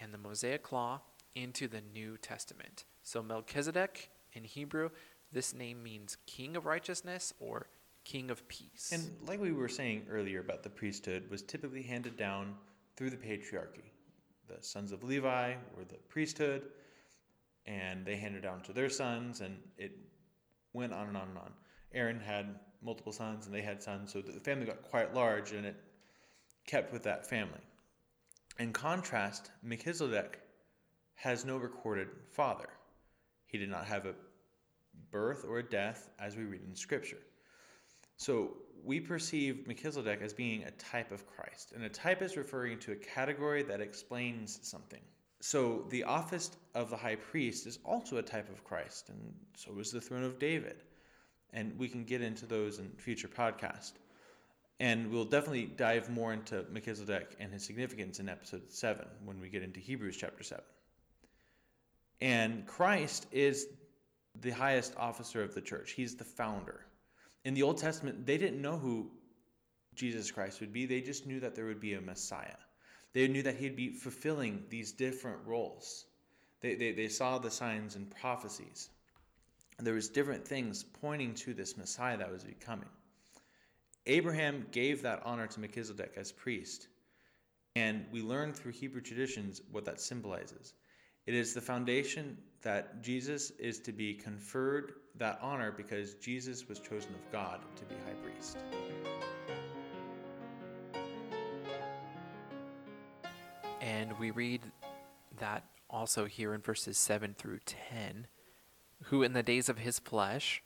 and 0.00 0.12
the 0.12 0.18
Mosaic 0.18 0.72
Law 0.72 1.02
into 1.38 1.68
the 1.68 1.82
New 1.92 2.16
Testament? 2.18 2.84
So, 3.02 3.22
Melchizedek 3.22 4.10
in 4.32 4.44
Hebrew, 4.44 4.90
this 5.32 5.54
name 5.54 5.82
means 5.82 6.16
king 6.26 6.56
of 6.56 6.66
righteousness 6.66 7.32
or 7.40 7.68
king 8.04 8.30
of 8.30 8.46
peace. 8.48 8.90
And 8.92 9.28
like 9.28 9.40
we 9.40 9.52
were 9.52 9.68
saying 9.68 10.06
earlier 10.10 10.40
about 10.40 10.62
the 10.62 10.70
priesthood, 10.70 11.30
was 11.30 11.42
typically 11.42 11.82
handed 11.82 12.16
down 12.16 12.54
through 12.96 13.10
the 13.10 13.16
patriarchy. 13.16 13.90
The 14.48 14.62
sons 14.62 14.92
of 14.92 15.04
Levi 15.04 15.54
were 15.76 15.84
the 15.84 15.98
priesthood, 16.08 16.62
and 17.66 18.04
they 18.04 18.16
handed 18.16 18.42
down 18.42 18.62
to 18.62 18.72
their 18.72 18.88
sons, 18.88 19.40
and 19.40 19.58
it 19.76 19.92
went 20.72 20.92
on 20.92 21.08
and 21.08 21.16
on 21.16 21.28
and 21.28 21.38
on. 21.38 21.52
Aaron 21.92 22.18
had 22.18 22.58
multiple 22.82 23.12
sons, 23.12 23.46
and 23.46 23.54
they 23.54 23.62
had 23.62 23.82
sons, 23.82 24.12
so 24.12 24.22
the 24.22 24.40
family 24.40 24.66
got 24.66 24.82
quite 24.82 25.14
large, 25.14 25.52
and 25.52 25.66
it 25.66 25.76
kept 26.66 26.92
with 26.92 27.02
that 27.02 27.26
family. 27.26 27.60
In 28.58 28.72
contrast, 28.72 29.50
Melchizedek 29.62 30.40
has 31.18 31.44
no 31.44 31.56
recorded 31.56 32.06
father. 32.30 32.68
He 33.46 33.58
did 33.58 33.68
not 33.68 33.86
have 33.86 34.06
a 34.06 34.14
birth 35.10 35.44
or 35.44 35.58
a 35.58 35.68
death 35.68 36.10
as 36.20 36.36
we 36.36 36.44
read 36.44 36.62
in 36.62 36.76
Scripture. 36.76 37.18
So 38.16 38.52
we 38.84 39.00
perceive 39.00 39.66
Melchizedek 39.66 40.22
as 40.22 40.32
being 40.32 40.62
a 40.62 40.70
type 40.72 41.10
of 41.10 41.26
Christ, 41.26 41.72
and 41.74 41.82
a 41.82 41.88
type 41.88 42.22
is 42.22 42.36
referring 42.36 42.78
to 42.80 42.92
a 42.92 42.96
category 42.96 43.64
that 43.64 43.80
explains 43.80 44.60
something. 44.62 45.00
So 45.40 45.86
the 45.90 46.04
office 46.04 46.52
of 46.76 46.88
the 46.88 46.96
high 46.96 47.16
priest 47.16 47.66
is 47.66 47.80
also 47.84 48.18
a 48.18 48.22
type 48.22 48.48
of 48.48 48.62
Christ, 48.62 49.08
and 49.08 49.34
so 49.56 49.76
is 49.80 49.90
the 49.90 50.00
throne 50.00 50.22
of 50.22 50.38
David. 50.38 50.84
And 51.52 51.76
we 51.76 51.88
can 51.88 52.04
get 52.04 52.22
into 52.22 52.46
those 52.46 52.78
in 52.78 52.90
future 52.96 53.28
podcast. 53.28 53.94
And 54.78 55.10
we'll 55.10 55.24
definitely 55.24 55.66
dive 55.66 56.08
more 56.10 56.32
into 56.32 56.64
Melchizedek 56.70 57.34
and 57.40 57.52
his 57.52 57.64
significance 57.64 58.20
in 58.20 58.28
episode 58.28 58.70
7 58.70 59.04
when 59.24 59.40
we 59.40 59.48
get 59.48 59.64
into 59.64 59.80
Hebrews 59.80 60.16
chapter 60.16 60.44
7. 60.44 60.62
And 62.20 62.66
Christ 62.66 63.26
is 63.32 63.66
the 64.40 64.50
highest 64.50 64.94
officer 64.96 65.42
of 65.42 65.54
the 65.54 65.60
church. 65.60 65.92
He's 65.92 66.16
the 66.16 66.24
founder. 66.24 66.84
In 67.44 67.54
the 67.54 67.62
Old 67.62 67.78
Testament, 67.78 68.26
they 68.26 68.38
didn't 68.38 68.60
know 68.60 68.78
who 68.78 69.10
Jesus 69.94 70.30
Christ 70.30 70.60
would 70.60 70.72
be. 70.72 70.86
They 70.86 71.00
just 71.00 71.26
knew 71.26 71.40
that 71.40 71.54
there 71.54 71.66
would 71.66 71.80
be 71.80 71.94
a 71.94 72.00
Messiah. 72.00 72.56
They 73.12 73.26
knew 73.26 73.42
that 73.42 73.56
he'd 73.56 73.76
be 73.76 73.90
fulfilling 73.90 74.64
these 74.68 74.92
different 74.92 75.38
roles. 75.46 76.06
They, 76.60 76.74
they, 76.74 76.92
they 76.92 77.08
saw 77.08 77.38
the 77.38 77.50
signs 77.50 77.96
and 77.96 78.10
prophecies. 78.10 78.90
There 79.78 79.94
was 79.94 80.08
different 80.08 80.46
things 80.46 80.82
pointing 80.82 81.34
to 81.34 81.54
this 81.54 81.76
Messiah 81.76 82.18
that 82.18 82.30
was 82.30 82.44
becoming. 82.44 82.88
Abraham 84.06 84.66
gave 84.72 85.02
that 85.02 85.22
honor 85.24 85.46
to 85.46 85.60
Melchizedek 85.60 86.12
as 86.16 86.32
priest. 86.32 86.88
And 87.76 88.04
we 88.10 88.22
learn 88.22 88.52
through 88.52 88.72
Hebrew 88.72 89.00
traditions 89.00 89.60
what 89.70 89.84
that 89.84 90.00
symbolizes. 90.00 90.74
It 91.28 91.34
is 91.34 91.52
the 91.52 91.60
foundation 91.60 92.38
that 92.62 93.02
Jesus 93.02 93.50
is 93.58 93.80
to 93.80 93.92
be 93.92 94.14
conferred 94.14 94.94
that 95.16 95.38
honor 95.42 95.70
because 95.70 96.14
Jesus 96.14 96.66
was 96.70 96.80
chosen 96.80 97.10
of 97.10 97.30
God 97.30 97.60
to 97.76 97.84
be 97.84 97.94
high 97.96 98.14
priest. 98.22 98.56
And 103.82 104.18
we 104.18 104.30
read 104.30 104.62
that 105.38 105.64
also 105.90 106.24
here 106.24 106.54
in 106.54 106.62
verses 106.62 106.96
7 106.96 107.34
through 107.36 107.58
10 107.66 108.26
who 109.04 109.22
in 109.22 109.34
the 109.34 109.42
days 109.42 109.68
of 109.68 109.76
his 109.76 109.98
flesh, 109.98 110.62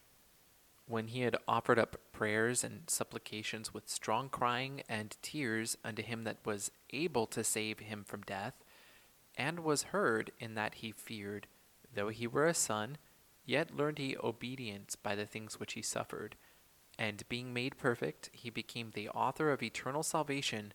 when 0.86 1.08
he 1.08 1.22
had 1.22 1.36
offered 1.48 1.80
up 1.80 1.96
prayers 2.12 2.62
and 2.62 2.82
supplications 2.88 3.74
with 3.74 3.88
strong 3.88 4.28
crying 4.28 4.84
and 4.88 5.16
tears 5.22 5.76
unto 5.84 6.04
him 6.04 6.22
that 6.22 6.38
was 6.44 6.70
able 6.92 7.26
to 7.26 7.42
save 7.42 7.80
him 7.80 8.04
from 8.04 8.22
death, 8.22 8.61
and 9.36 9.60
was 9.60 9.84
heard 9.84 10.30
in 10.38 10.54
that 10.54 10.76
he 10.76 10.92
feared, 10.92 11.46
though 11.94 12.08
he 12.08 12.26
were 12.26 12.46
a 12.46 12.54
son, 12.54 12.98
yet 13.44 13.76
learned 13.76 13.98
he 13.98 14.16
obedience 14.22 14.96
by 14.96 15.14
the 15.14 15.26
things 15.26 15.58
which 15.58 15.72
he 15.72 15.82
suffered. 15.82 16.36
And 16.98 17.26
being 17.28 17.52
made 17.52 17.78
perfect, 17.78 18.30
he 18.32 18.50
became 18.50 18.90
the 18.90 19.08
author 19.08 19.50
of 19.50 19.62
eternal 19.62 20.02
salvation 20.02 20.72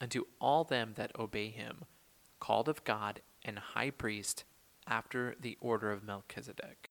unto 0.00 0.24
all 0.40 0.64
them 0.64 0.92
that 0.96 1.18
obey 1.18 1.48
him, 1.48 1.84
called 2.40 2.68
of 2.68 2.84
God 2.84 3.20
and 3.44 3.58
high 3.58 3.90
priest 3.90 4.44
after 4.86 5.34
the 5.40 5.56
order 5.60 5.90
of 5.90 6.04
Melchizedek. 6.04 6.90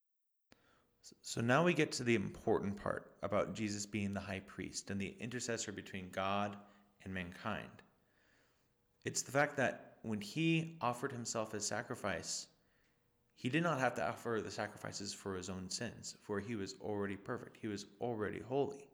So 1.22 1.42
now 1.42 1.64
we 1.64 1.74
get 1.74 1.92
to 1.94 2.04
the 2.04 2.16
important 2.16 2.82
part 2.82 3.12
about 3.22 3.54
Jesus 3.54 3.86
being 3.86 4.14
the 4.14 4.20
high 4.20 4.42
priest 4.48 4.90
and 4.90 5.00
the 5.00 5.16
intercessor 5.20 5.72
between 5.72 6.10
God 6.12 6.56
and 7.04 7.14
mankind. 7.14 7.82
It's 9.04 9.22
the 9.22 9.32
fact 9.32 9.58
that 9.58 9.93
when 10.04 10.22
he 10.22 10.78
offered 10.82 11.12
himself 11.12 11.54
as 11.54 11.66
sacrifice, 11.66 12.48
he 13.36 13.50
did 13.50 13.64
not 13.64 13.80
have 13.80 13.96
to 13.96 14.08
offer 14.08 14.42
the 14.44 14.52
sacrifices 14.52 15.14
for 15.14 15.36
his 15.36 15.50
own 15.50 15.70
sins, 15.70 16.16
for 16.22 16.40
he 16.40 16.56
was 16.56 16.76
already 16.82 17.16
perfect. 17.16 17.58
He 17.60 17.68
was 17.68 17.86
already 18.00 18.40
holy. 18.40 18.88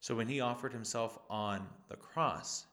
So 0.00 0.16
when 0.16 0.28
he 0.28 0.40
offered 0.40 0.72
himself 0.72 1.18
on 1.28 1.66
the 1.88 1.96
cross, 1.96 2.66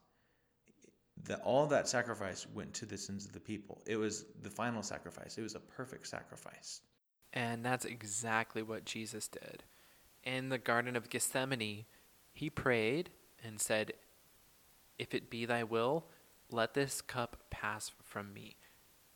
the, 1.23 1.37
all 1.39 1.67
that 1.67 1.87
sacrifice 1.87 2.47
went 2.53 2.73
to 2.75 2.85
the 2.85 2.97
sins 2.97 3.25
of 3.25 3.33
the 3.33 3.39
people. 3.39 3.81
It 3.85 3.97
was 3.97 4.25
the 4.41 4.49
final 4.49 4.81
sacrifice. 4.81 5.37
It 5.37 5.43
was 5.43 5.55
a 5.55 5.59
perfect 5.59 6.07
sacrifice. 6.07 6.81
And 7.33 7.65
that's 7.65 7.85
exactly 7.85 8.61
what 8.61 8.85
Jesus 8.85 9.27
did. 9.27 9.63
In 10.23 10.49
the 10.49 10.57
Garden 10.57 10.95
of 10.95 11.09
Gethsemane, 11.09 11.85
he 12.33 12.49
prayed 12.49 13.09
and 13.43 13.59
said, 13.59 13.93
If 14.97 15.13
it 15.13 15.29
be 15.29 15.45
thy 15.45 15.63
will, 15.63 16.05
let 16.51 16.73
this 16.73 17.01
cup 17.01 17.37
pass 17.49 17.91
from 18.03 18.33
me. 18.33 18.57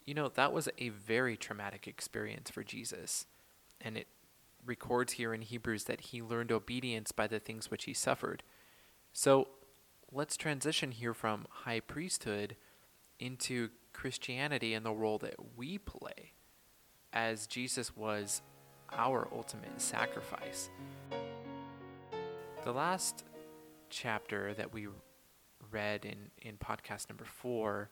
You 0.04 0.14
know, 0.14 0.30
that 0.30 0.54
was 0.54 0.68
a 0.78 0.90
very 0.90 1.38
traumatic 1.38 1.88
experience 1.88 2.50
for 2.50 2.64
Jesus. 2.64 3.26
And 3.80 3.98
it 3.98 4.08
records 4.66 5.14
here 5.14 5.34
in 5.34 5.42
Hebrews 5.42 5.86
that 5.86 6.02
he 6.02 6.22
learned 6.22 6.52
obedience 6.52 7.12
by 7.12 7.28
the 7.28 7.40
things 7.40 7.72
which 7.72 7.86
he 7.86 7.94
suffered. 7.94 8.44
So 9.14 9.48
let's 10.12 10.38
transition 10.38 10.92
here 10.92 11.14
from 11.14 11.48
high 11.50 11.80
priesthood 11.80 12.56
into 13.20 13.70
Christianity 13.94 14.74
and 14.74 14.86
the 14.86 14.92
role 14.92 15.18
that 15.20 15.36
we 15.56 15.78
play 15.78 16.34
as 17.14 17.48
Jesus 17.48 17.96
was 17.96 18.42
our 18.94 19.28
ultimate 19.32 19.80
sacrifice. 19.80 20.70
The 22.64 22.72
last 22.72 23.24
chapter 23.90 24.54
that 24.54 24.74
we 24.74 24.88
read 25.72 26.06
in, 26.06 26.32
in 26.42 26.58
podcast 26.58 27.10
number 27.10 27.26
four 27.26 27.90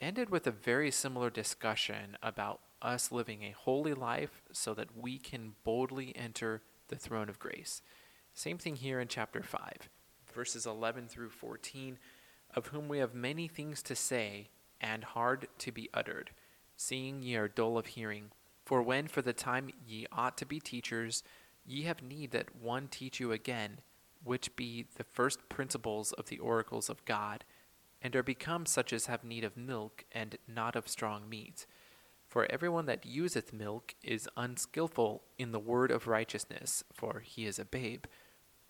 ended 0.00 0.30
with 0.30 0.46
a 0.46 0.52
very 0.52 0.90
similar 0.90 1.30
discussion 1.30 2.16
about 2.22 2.60
us 2.80 3.10
living 3.10 3.42
a 3.42 3.50
holy 3.50 3.94
life 3.94 4.42
so 4.52 4.74
that 4.74 4.96
we 4.96 5.18
can 5.18 5.54
boldly 5.64 6.14
enter 6.16 6.62
the 6.88 6.96
throne 6.96 7.28
of 7.28 7.38
grace. 7.38 7.82
Same 8.32 8.58
thing 8.58 8.76
here 8.76 9.00
in 9.00 9.08
chapter 9.08 9.42
5, 9.42 9.88
verses 10.32 10.66
11 10.66 11.08
through 11.08 11.30
14, 11.30 11.98
of 12.54 12.68
whom 12.68 12.88
we 12.88 12.98
have 12.98 13.14
many 13.14 13.48
things 13.48 13.82
to 13.82 13.96
say 13.96 14.48
and 14.80 15.02
hard 15.02 15.48
to 15.58 15.72
be 15.72 15.90
uttered, 15.92 16.30
seeing 16.76 17.22
ye 17.22 17.36
are 17.36 17.48
dull 17.48 17.76
of 17.76 17.86
hearing. 17.86 18.30
For 18.64 18.80
when 18.82 19.08
for 19.08 19.22
the 19.22 19.32
time 19.32 19.70
ye 19.84 20.06
ought 20.12 20.38
to 20.38 20.46
be 20.46 20.60
teachers, 20.60 21.24
ye 21.66 21.82
have 21.82 22.02
need 22.02 22.30
that 22.30 22.54
one 22.54 22.86
teach 22.86 23.18
you 23.18 23.32
again 23.32 23.80
which 24.22 24.54
be 24.56 24.86
the 24.96 25.04
first 25.04 25.48
principles 25.48 26.12
of 26.12 26.26
the 26.26 26.38
oracles 26.38 26.88
of 26.88 27.04
God, 27.04 27.44
and 28.00 28.14
are 28.14 28.22
become 28.22 28.66
such 28.66 28.92
as 28.92 29.06
have 29.06 29.24
need 29.24 29.44
of 29.44 29.56
milk, 29.56 30.04
and 30.12 30.36
not 30.46 30.76
of 30.76 30.88
strong 30.88 31.28
meat. 31.28 31.66
For 32.28 32.46
everyone 32.50 32.86
that 32.86 33.06
useth 33.06 33.52
milk 33.52 33.94
is 34.02 34.28
unskilful 34.36 35.22
in 35.38 35.52
the 35.52 35.58
word 35.58 35.90
of 35.90 36.06
righteousness, 36.06 36.84
for 36.92 37.20
he 37.24 37.46
is 37.46 37.58
a 37.58 37.64
babe. 37.64 38.04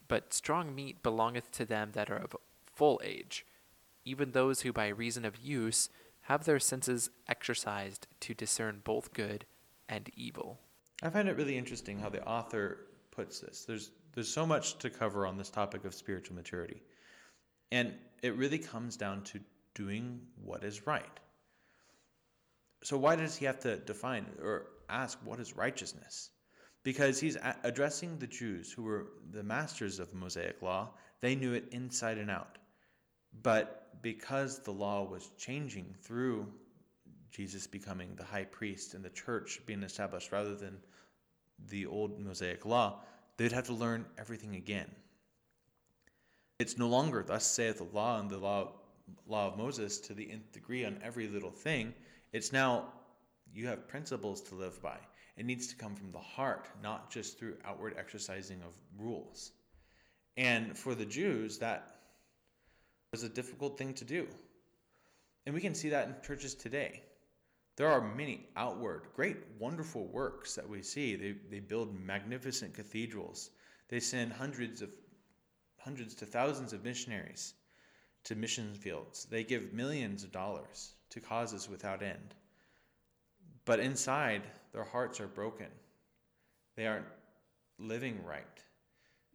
But 0.07 0.33
strong 0.33 0.75
meat 0.75 1.02
belongeth 1.02 1.50
to 1.52 1.64
them 1.64 1.90
that 1.93 2.11
are 2.11 2.17
of 2.17 2.37
full 2.64 3.00
age, 3.05 3.45
even 4.05 4.31
those 4.31 4.61
who 4.61 4.73
by 4.73 4.88
reason 4.88 5.25
of 5.25 5.37
use 5.37 5.90
have 6.23 6.45
their 6.45 6.61
senses 6.61 7.11
exercised 7.26 8.07
to 8.21 8.35
discern 8.35 8.81
both 8.85 9.12
good 9.12 9.45
and 9.88 10.11
evil. 10.14 10.61
I 11.02 11.11
find 11.11 11.28
it 11.28 11.37
really 11.37 11.59
interesting 11.59 11.99
how 11.99 12.09
the 12.09 12.25
author 12.26 12.87
puts 13.11 13.40
this. 13.40 13.64
There's 13.64 13.90
there's 14.14 14.32
so 14.32 14.46
much 14.46 14.78
to 14.78 14.90
cover 14.90 15.26
on 15.26 15.36
this 15.36 15.50
topic 15.50 15.84
of 15.84 15.94
spiritual 15.94 16.36
maturity. 16.36 16.82
And 17.70 17.94
it 18.22 18.34
really 18.36 18.58
comes 18.58 18.96
down 18.96 19.22
to 19.24 19.40
doing 19.74 20.20
what 20.42 20.64
is 20.64 20.86
right. 20.86 21.20
So 22.82 22.96
why 22.96 23.16
does 23.16 23.36
he 23.36 23.44
have 23.44 23.60
to 23.60 23.76
define 23.76 24.26
or 24.42 24.66
ask 24.88 25.18
what 25.24 25.40
is 25.40 25.56
righteousness? 25.56 26.30
Because 26.84 27.20
he's 27.20 27.36
addressing 27.64 28.18
the 28.18 28.26
Jews 28.26 28.72
who 28.72 28.82
were 28.82 29.08
the 29.30 29.42
masters 29.42 29.98
of 29.98 30.10
the 30.10 30.16
Mosaic 30.16 30.62
law. 30.62 30.90
They 31.20 31.34
knew 31.34 31.52
it 31.52 31.68
inside 31.72 32.18
and 32.18 32.30
out. 32.30 32.58
But 33.42 34.02
because 34.02 34.60
the 34.60 34.72
law 34.72 35.04
was 35.04 35.30
changing 35.36 35.94
through 36.02 36.46
Jesus 37.30 37.66
becoming 37.66 38.14
the 38.14 38.24
high 38.24 38.44
priest 38.44 38.94
and 38.94 39.04
the 39.04 39.10
church 39.10 39.60
being 39.66 39.82
established 39.82 40.32
rather 40.32 40.54
than 40.54 40.78
the 41.68 41.86
old 41.86 42.18
Mosaic 42.18 42.64
law, 42.64 43.00
they'd 43.38 43.52
have 43.52 43.66
to 43.66 43.73
learn 43.73 44.04
everything 44.18 44.57
again. 44.57 44.90
It's 46.59 46.76
no 46.76 46.88
longer, 46.88 47.25
thus 47.26 47.47
saith 47.47 47.78
the 47.78 47.85
law 47.85 48.18
and 48.18 48.28
the 48.28 48.37
law, 48.38 48.73
law 49.26 49.47
of 49.47 49.57
Moses 49.57 49.99
to 50.00 50.12
the 50.12 50.30
nth 50.30 50.52
degree 50.52 50.85
on 50.85 51.00
every 51.02 51.28
little 51.28 51.50
thing. 51.50 51.95
It's 52.33 52.52
now 52.52 52.92
you 53.54 53.68
have 53.68 53.88
principles 53.88 54.42
to 54.42 54.54
live 54.54 54.83
by. 54.83 54.99
It 55.37 55.47
needs 55.47 55.68
to 55.68 55.76
come 55.76 55.95
from 55.95 56.11
the 56.11 56.18
heart, 56.18 56.68
not 56.83 57.11
just 57.11 57.38
through 57.38 57.57
outward 57.64 57.95
exercising 57.97 58.61
of 58.62 58.75
rules. 58.99 59.52
And 60.37 60.76
for 60.76 60.97
the 60.97 61.07
Jews, 61.07 61.59
that 61.59 61.97
was 63.12 63.23
a 63.23 63.28
difficult 63.28 63.78
thing 63.78 63.95
to 63.95 64.04
do. 64.04 64.26
And 65.47 65.54
we 65.54 65.61
can 65.61 65.75
see 65.75 65.88
that 65.90 66.09
in 66.09 66.14
churches 66.26 66.54
today. 66.54 67.02
There 67.78 67.88
are 67.88 68.00
many 68.00 68.49
outward, 68.56 69.06
great, 69.14 69.37
wonderful 69.61 70.08
works 70.08 70.56
that 70.56 70.68
we 70.68 70.82
see. 70.82 71.14
They, 71.14 71.37
they 71.49 71.61
build 71.61 71.94
magnificent 71.94 72.75
cathedrals. 72.75 73.50
They 73.88 74.00
send 74.00 74.32
hundreds 74.32 74.82
of 74.82 74.90
hundreds 75.78 76.16
to 76.16 76.26
thousands 76.26 76.73
of 76.73 76.82
missionaries 76.82 77.54
to 78.25 78.35
mission 78.35 78.75
fields. 78.75 79.26
They 79.26 79.44
give 79.44 79.73
millions 79.73 80.25
of 80.25 80.32
dollars 80.32 80.94
to 81.11 81.20
causes 81.20 81.68
without 81.70 82.02
end. 82.02 82.35
But 83.64 83.78
inside, 83.78 84.42
their 84.73 84.82
hearts 84.82 85.20
are 85.20 85.28
broken. 85.28 85.68
They 86.75 86.88
aren't 86.88 87.06
living 87.78 88.25
right. 88.25 88.61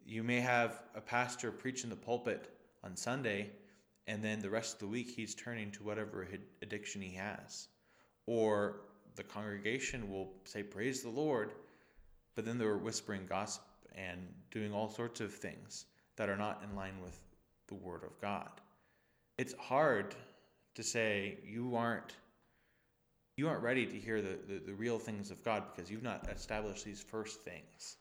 You 0.05 0.21
may 0.21 0.41
have 0.41 0.81
a 0.95 1.01
pastor 1.01 1.49
preach 1.49 1.85
in 1.85 1.89
the 1.89 1.95
pulpit 1.95 2.49
on 2.83 2.97
Sunday, 2.97 3.51
and 4.07 4.21
then 4.21 4.39
the 4.39 4.49
rest 4.49 4.73
of 4.73 4.79
the 4.79 4.87
week 4.87 5.11
he's 5.11 5.33
turning 5.33 5.71
to 5.71 5.83
whatever 5.83 6.27
addiction 6.61 7.01
he 7.01 7.13
has 7.13 7.69
or 8.25 8.81
the 9.15 9.23
congregation 9.23 10.09
will 10.09 10.31
say, 10.45 10.63
Praise 10.63 11.01
the 11.01 11.09
Lord, 11.09 11.51
but 12.35 12.45
then 12.45 12.57
they're 12.57 12.77
whispering 12.77 13.25
gossip 13.27 13.63
and 13.95 14.19
doing 14.51 14.73
all 14.73 14.89
sorts 14.89 15.21
of 15.21 15.33
things 15.33 15.85
that 16.15 16.29
are 16.29 16.37
not 16.37 16.63
in 16.67 16.75
line 16.75 16.95
with 17.01 17.19
the 17.67 17.75
Word 17.75 18.03
of 18.03 18.19
God. 18.21 18.49
It's 19.37 19.53
hard 19.53 20.15
to 20.75 20.83
say 20.83 21.37
you 21.45 21.75
aren't 21.75 22.13
you 23.35 23.47
aren't 23.47 23.63
ready 23.63 23.85
to 23.87 23.97
hear 23.97 24.21
the, 24.21 24.37
the, 24.47 24.59
the 24.59 24.73
real 24.73 24.99
things 24.99 25.31
of 25.31 25.43
God 25.43 25.63
because 25.73 25.89
you've 25.89 26.03
not 26.03 26.29
established 26.29 26.85
these 26.85 27.01
first 27.01 27.41
things. 27.41 27.97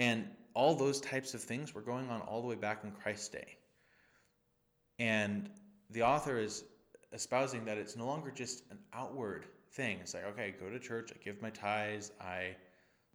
And 0.00 0.26
all 0.52 0.74
those 0.74 1.00
types 1.00 1.34
of 1.34 1.40
things 1.40 1.72
were 1.72 1.80
going 1.80 2.10
on 2.10 2.22
all 2.22 2.42
the 2.42 2.48
way 2.48 2.56
back 2.56 2.82
in 2.82 2.90
Christ's 2.90 3.28
day. 3.28 3.56
And 4.98 5.48
the 5.90 6.02
author 6.02 6.38
is 6.38 6.64
espousing 7.12 7.64
that 7.64 7.78
it's 7.78 7.96
no 7.96 8.06
longer 8.06 8.30
just 8.30 8.64
an 8.70 8.78
outward 8.92 9.46
thing. 9.72 9.98
It's 10.00 10.14
like, 10.14 10.26
okay, 10.26 10.54
I 10.56 10.62
go 10.62 10.70
to 10.70 10.78
church, 10.78 11.10
I 11.14 11.22
give 11.22 11.40
my 11.42 11.50
tithes, 11.50 12.12
I 12.20 12.56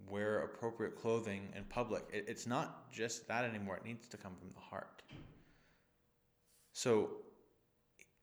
wear 0.08 0.40
appropriate 0.40 0.96
clothing 0.96 1.50
in 1.56 1.64
public. 1.66 2.04
It, 2.12 2.26
it's 2.28 2.48
not 2.48 2.92
just 2.92 3.28
that 3.28 3.46
anymore. 3.46 3.78
It 3.78 3.86
needs 3.86 4.08
to 4.10 4.18
come 4.18 4.34
from 4.38 4.50
the 4.54 4.60
heart. 4.60 5.02
So 6.74 7.12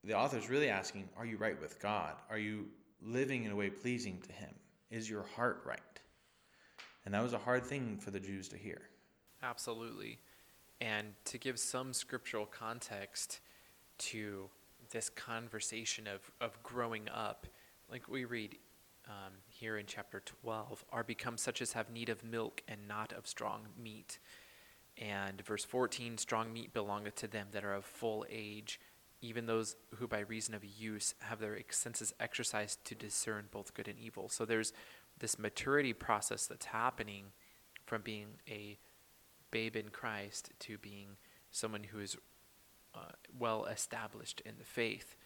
the 0.04 0.14
author 0.14 0.36
is 0.36 0.50
really 0.50 0.68
asking, 0.68 1.08
are 1.16 1.24
you 1.24 1.36
right 1.36 1.60
with 1.60 1.80
God? 1.80 2.14
Are 2.28 2.38
you 2.38 2.66
living 3.00 3.44
in 3.44 3.52
a 3.52 3.56
way 3.56 3.70
pleasing 3.70 4.20
to 4.26 4.32
Him? 4.32 4.54
Is 4.90 5.08
your 5.08 5.24
heart 5.36 5.62
right? 5.64 5.80
And 7.04 7.14
that 7.14 7.22
was 7.22 7.32
a 7.32 7.38
hard 7.38 7.64
thing 7.64 7.98
for 7.98 8.10
the 8.10 8.20
Jews 8.20 8.48
to 8.48 8.56
hear. 8.56 8.82
Absolutely. 9.42 10.18
And 10.80 11.08
to 11.26 11.38
give 11.38 11.58
some 11.58 11.92
scriptural 11.92 12.46
context 12.46 13.40
to 13.98 14.50
this 14.92 15.08
conversation 15.10 16.06
of, 16.06 16.30
of 16.40 16.62
growing 16.62 17.08
up, 17.08 17.46
like 17.90 18.08
we 18.08 18.24
read 18.24 18.56
um, 19.08 19.32
here 19.48 19.78
in 19.78 19.86
chapter 19.86 20.22
12, 20.44 20.84
are 20.92 21.02
become 21.02 21.36
such 21.36 21.60
as 21.60 21.72
have 21.72 21.90
need 21.90 22.08
of 22.08 22.22
milk 22.22 22.62
and 22.68 22.86
not 22.86 23.12
of 23.12 23.26
strong 23.26 23.62
meat. 23.82 24.18
And 24.98 25.40
verse 25.44 25.64
14, 25.64 26.18
strong 26.18 26.52
meat 26.52 26.72
belongeth 26.72 27.16
to 27.16 27.26
them 27.26 27.48
that 27.52 27.64
are 27.64 27.74
of 27.74 27.84
full 27.84 28.24
age, 28.30 28.78
even 29.20 29.46
those 29.46 29.76
who 29.96 30.06
by 30.06 30.20
reason 30.20 30.54
of 30.54 30.64
use 30.64 31.14
have 31.20 31.40
their 31.40 31.58
senses 31.70 32.12
exercised 32.20 32.84
to 32.84 32.94
discern 32.94 33.46
both 33.50 33.74
good 33.74 33.88
and 33.88 33.98
evil. 33.98 34.28
So 34.28 34.44
there's 34.44 34.72
this 35.18 35.38
maturity 35.38 35.92
process 35.92 36.46
that's 36.46 36.66
happening 36.66 37.26
from 37.86 38.02
being 38.02 38.26
a 38.48 38.78
babe 39.50 39.76
in 39.76 39.88
Christ 39.88 40.50
to 40.60 40.78
being 40.78 41.16
someone 41.50 41.84
who 41.84 42.00
is 42.00 42.16
uh, 42.94 43.12
well 43.38 43.64
established 43.66 44.40
in 44.44 44.54
the 44.58 44.64
faith. 44.64 45.16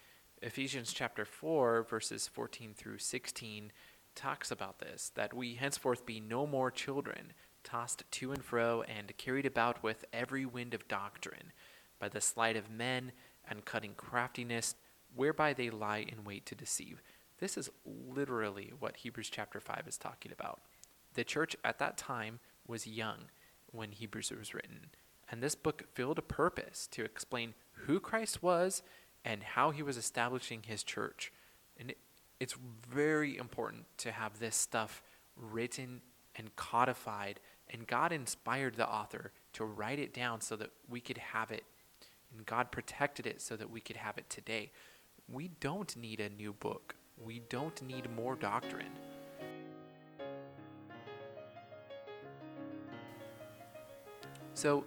Ephesians 0.43 0.93
chapter 0.93 1.25
4, 1.25 1.87
verses 1.89 2.29
14 2.29 2.75
through 2.75 2.99
16, 2.99 3.73
talks 4.15 4.51
about 4.51 4.79
this 4.79 5.13
that 5.15 5.35
we 5.35 5.55
henceforth 5.55 6.07
be 6.07 6.21
no 6.21 6.47
more 6.47 6.71
children, 6.71 7.33
tossed 7.65 8.03
to 8.11 8.33
and 8.33 8.45
fro 8.45 8.83
and 8.83 9.17
carried 9.17 9.47
about 9.47 9.83
with 9.83 10.05
every 10.13 10.45
wind 10.45 10.75
of 10.75 10.89
doctrine, 10.89 11.53
by 11.99 12.09
the 12.09 12.21
sleight 12.21 12.57
of 12.57 12.71
men 12.71 13.13
and 13.49 13.65
cutting 13.65 13.95
craftiness, 13.97 14.75
whereby 15.15 15.53
they 15.53 15.71
lie 15.71 16.05
in 16.07 16.25
wait 16.25 16.45
to 16.47 16.55
deceive. 16.55 17.03
This 17.39 17.57
is 17.57 17.71
literally 17.85 18.73
what 18.79 18.97
Hebrews 18.97 19.31
chapter 19.31 19.61
5 19.61 19.85
is 19.87 19.99
talking 19.99 20.33
about. 20.33 20.61
The 21.15 21.25
church 21.25 21.57
at 21.65 21.79
that 21.79 21.97
time 21.97 22.41
was 22.67 22.87
young 22.87 23.31
when 23.71 23.93
Hebrews 23.93 24.31
was 24.31 24.55
written. 24.55 24.91
And 25.31 25.43
this 25.43 25.55
book 25.55 25.85
filled 25.95 26.19
a 26.19 26.23
purpose 26.23 26.87
to 26.93 27.05
explain 27.05 27.55
who 27.73 28.01
Christ 28.01 28.43
was 28.43 28.83
and 29.25 29.43
how 29.43 29.71
he 29.71 29.83
was 29.83 29.97
establishing 29.97 30.63
his 30.65 30.83
church. 30.83 31.33
And 31.79 31.91
it, 31.91 31.99
it's 32.39 32.57
very 32.89 33.37
important 33.37 33.85
to 33.99 34.13
have 34.13 34.39
this 34.39 34.55
stuff 34.55 35.03
written 35.37 36.01
and 36.37 36.55
codified. 36.57 37.41
And 37.71 37.87
God 37.87 38.13
inspired 38.13 38.77
the 38.77 38.89
author 38.89 39.33
to 39.55 39.65
write 39.65 39.99
it 39.99 40.15
down 40.15 40.41
so 40.41 40.55
that 40.57 40.71
we 40.89 41.01
could 41.01 41.19
have 41.19 41.51
it. 41.51 41.65
And 42.37 42.47
God 42.47 42.71
protected 42.71 43.27
it 43.27 43.41
so 43.41 43.57
that 43.57 43.71
we 43.71 43.81
could 43.81 43.97
have 43.97 44.19
it 44.19 44.29
today. 44.31 44.71
We 45.29 45.49
don't 45.61 45.97
need 45.97 46.21
a 46.21 46.29
new 46.29 46.53
book, 46.53 46.95
we 47.23 47.41
don't 47.49 47.81
need 47.83 48.09
more 48.15 48.37
doctrine. 48.37 48.93
So, 54.55 54.85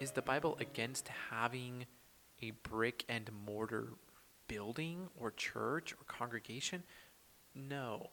is 0.00 0.12
the 0.12 0.22
Bible 0.22 0.56
against 0.60 1.08
having 1.30 1.86
a 2.42 2.52
brick 2.68 3.04
and 3.08 3.30
mortar 3.46 3.90
building 4.48 5.08
or 5.16 5.30
church 5.30 5.92
or 5.92 6.04
congregation? 6.06 6.82
No. 7.54 8.08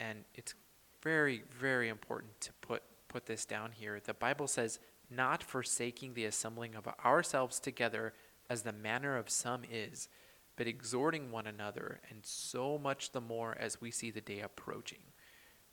And 0.00 0.24
it's 0.34 0.54
very, 1.02 1.42
very 1.50 1.88
important 1.88 2.40
to 2.40 2.52
put, 2.60 2.82
put 3.08 3.26
this 3.26 3.44
down 3.44 3.72
here. 3.72 4.00
The 4.02 4.14
Bible 4.14 4.46
says, 4.46 4.78
not 5.10 5.42
forsaking 5.42 6.14
the 6.14 6.24
assembling 6.24 6.74
of 6.74 6.88
ourselves 7.04 7.60
together 7.60 8.14
as 8.48 8.62
the 8.62 8.72
manner 8.72 9.16
of 9.16 9.28
some 9.28 9.62
is, 9.70 10.08
but 10.56 10.66
exhorting 10.66 11.30
one 11.30 11.46
another, 11.46 12.00
and 12.08 12.20
so 12.24 12.78
much 12.78 13.12
the 13.12 13.20
more 13.20 13.56
as 13.58 13.80
we 13.80 13.90
see 13.90 14.10
the 14.10 14.20
day 14.20 14.40
approaching. 14.40 15.02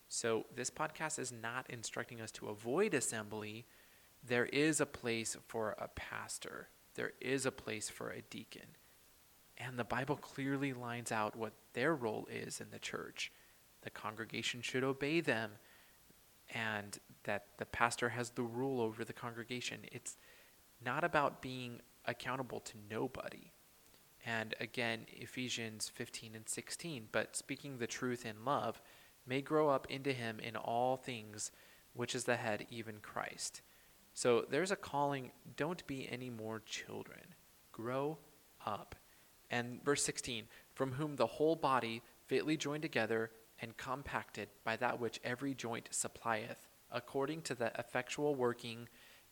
So, 0.08 0.46
this 0.56 0.70
podcast 0.70 1.20
is 1.20 1.32
not 1.32 1.70
instructing 1.70 2.20
us 2.22 2.32
to 2.32 2.48
avoid 2.48 2.94
assembly 2.94 3.66
there 4.30 4.46
is 4.46 4.80
a 4.80 4.86
place 4.86 5.36
for 5.48 5.76
a 5.78 5.88
pastor, 5.90 6.70
there 6.96 7.12
is 7.20 7.46
a 7.46 7.52
place 7.52 7.90
for 7.90 8.12
a 8.12 8.22
deacon. 8.22 8.76
And 9.58 9.78
the 9.78 9.84
Bible 9.84 10.16
clearly 10.16 10.72
lines 10.72 11.12
out 11.12 11.36
what 11.36 11.54
their 11.74 11.94
role 11.94 12.28
is 12.32 12.62
in 12.62 12.70
the 12.72 12.80
church. 12.80 13.32
The 13.82 13.90
congregation 13.90 14.62
should 14.62 14.84
obey 14.84 15.20
them, 15.20 15.52
and 16.54 16.98
that 17.24 17.48
the 17.58 17.66
pastor 17.66 18.10
has 18.10 18.30
the 18.30 18.44
rule 18.44 18.80
over 18.80 19.04
the 19.04 19.14
congregation. 19.14 19.80
It's 19.92 20.18
not 20.84 21.04
about 21.04 21.42
being 21.42 21.82
accountable 22.06 22.60
to 22.62 22.74
nobody. 22.90 23.52
And 24.26 24.56
again, 24.60 25.06
Ephesians 25.10 25.90
15 25.90 26.36
and 26.36 26.48
16, 26.48 27.08
but 27.12 27.36
speaking 27.36 27.78
the 27.78 27.88
truth 27.88 28.26
in 28.26 28.46
love 28.46 28.82
may 29.26 29.42
grow 29.42 29.70
up 29.70 29.88
into 29.90 30.14
him 30.14 30.40
in 30.40 30.56
all 30.56 30.98
things, 30.98 31.52
which 31.94 32.16
is 32.16 32.26
the 32.26 32.36
head, 32.36 32.66
even 32.70 32.98
Christ. 33.02 33.62
So 34.14 34.46
there's 34.50 34.72
a 34.72 34.76
calling 34.76 35.32
don't 35.56 35.86
be 35.88 36.08
any 36.12 36.30
more 36.30 36.62
children, 36.66 37.22
grow 37.72 38.18
up. 38.66 38.96
And 39.50 39.84
verse 39.84 40.04
16, 40.04 40.46
from 40.74 40.94
whom 40.94 41.16
the 41.16 41.26
whole 41.26 41.56
body 41.56 42.02
fitly 42.28 42.58
joined 42.58 42.84
together 42.84 43.32
and 43.62 43.78
compacted 43.78 44.50
by 44.64 44.76
that 44.78 45.00
which 45.00 45.20
every 45.24 45.54
joint 45.54 45.90
supplieth, 45.92 46.68
according 46.92 47.42
to 47.44 47.56
the 47.56 47.72
effectual 47.78 48.36
working 48.36 48.88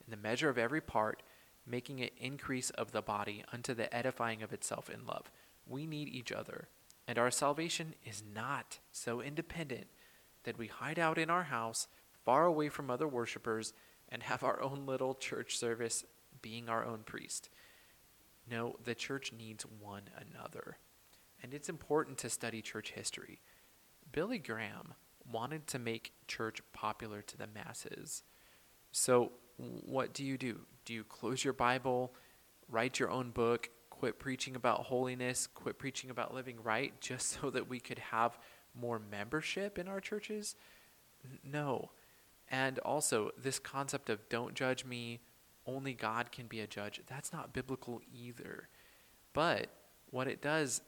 in 0.06 0.12
the 0.12 0.18
measure 0.18 0.50
of 0.50 0.58
every 0.58 0.82
part, 0.82 1.22
making 1.66 2.00
it 2.00 2.14
increase 2.18 2.70
of 2.72 2.92
the 2.92 3.02
body 3.02 3.44
unto 3.52 3.74
the 3.74 3.94
edifying 3.96 4.42
of 4.42 4.54
itself 4.54 4.90
in 4.90 5.06
love. 5.06 5.30
We 5.68 5.86
need 5.86 6.08
each 6.08 6.32
other, 6.32 6.68
and 7.08 7.18
our 7.18 7.32
salvation 7.32 7.94
is 8.06 8.24
not 8.34 8.80
so 8.92 9.22
independent 9.22 9.88
that 10.44 10.58
we 10.58 10.68
hide 10.68 10.98
out 10.98 11.18
in 11.18 11.30
our 11.30 11.44
house, 11.44 11.88
far 12.24 12.46
away 12.46 12.70
from 12.70 12.90
other 12.90 13.08
worshippers, 13.08 13.74
and 14.10 14.24
have 14.24 14.44
our 14.44 14.62
own 14.62 14.86
little 14.86 15.14
church 15.14 15.58
service 15.58 16.06
being 16.42 16.70
our 16.70 16.86
own 16.86 17.00
priest. 17.00 17.50
No, 18.50 18.76
the 18.84 18.96
church 18.96 19.34
needs 19.38 19.66
one 19.66 20.04
another. 20.16 20.78
And 21.44 21.54
it's 21.54 21.70
important 21.70 22.18
to 22.20 22.30
study 22.30 22.62
church 22.62 22.92
history. 22.92 23.42
Billy 24.12 24.40
Graham 24.40 24.94
wanted 25.32 25.68
to 25.68 25.80
make 25.80 26.14
church 26.28 26.62
popular 26.74 27.22
to 27.22 27.38
the 27.38 27.48
masses. 27.48 28.24
So, 28.92 29.34
what 29.58 30.14
do 30.14 30.24
you 30.24 30.38
do? 30.38 30.62
Do 30.86 30.94
you 30.94 31.04
close 31.04 31.44
your 31.44 31.54
Bible, 31.54 32.14
write 32.70 33.00
your 33.00 33.10
own 33.10 33.32
book, 33.32 33.70
quit 33.90 34.20
preaching 34.20 34.56
about 34.56 34.84
holiness, 34.84 35.48
quit 35.48 35.78
preaching 35.80 36.10
about 36.10 36.34
living 36.34 36.58
right 36.64 37.00
just 37.02 37.30
so 37.42 37.50
that 37.50 37.68
we 37.68 37.80
could 37.80 38.00
have 38.00 38.38
more 38.80 39.00
membership 39.12 39.78
in 39.78 39.88
our 39.88 40.00
churches? 40.00 40.56
No. 41.44 41.92
And 42.50 42.80
also, 42.80 43.32
this 43.38 43.60
concept 43.60 44.10
of 44.10 44.28
don't 44.30 44.54
judge 44.54 44.86
me, 44.86 45.20
only 45.66 45.94
God 45.94 46.32
can 46.32 46.48
be 46.48 46.62
a 46.62 46.68
judge, 46.68 47.02
that's 47.08 47.34
not 47.34 47.54
biblical 47.54 48.02
either. 48.14 48.70
But 49.34 49.68
what 50.10 50.28
it 50.28 50.42
does 50.42 50.82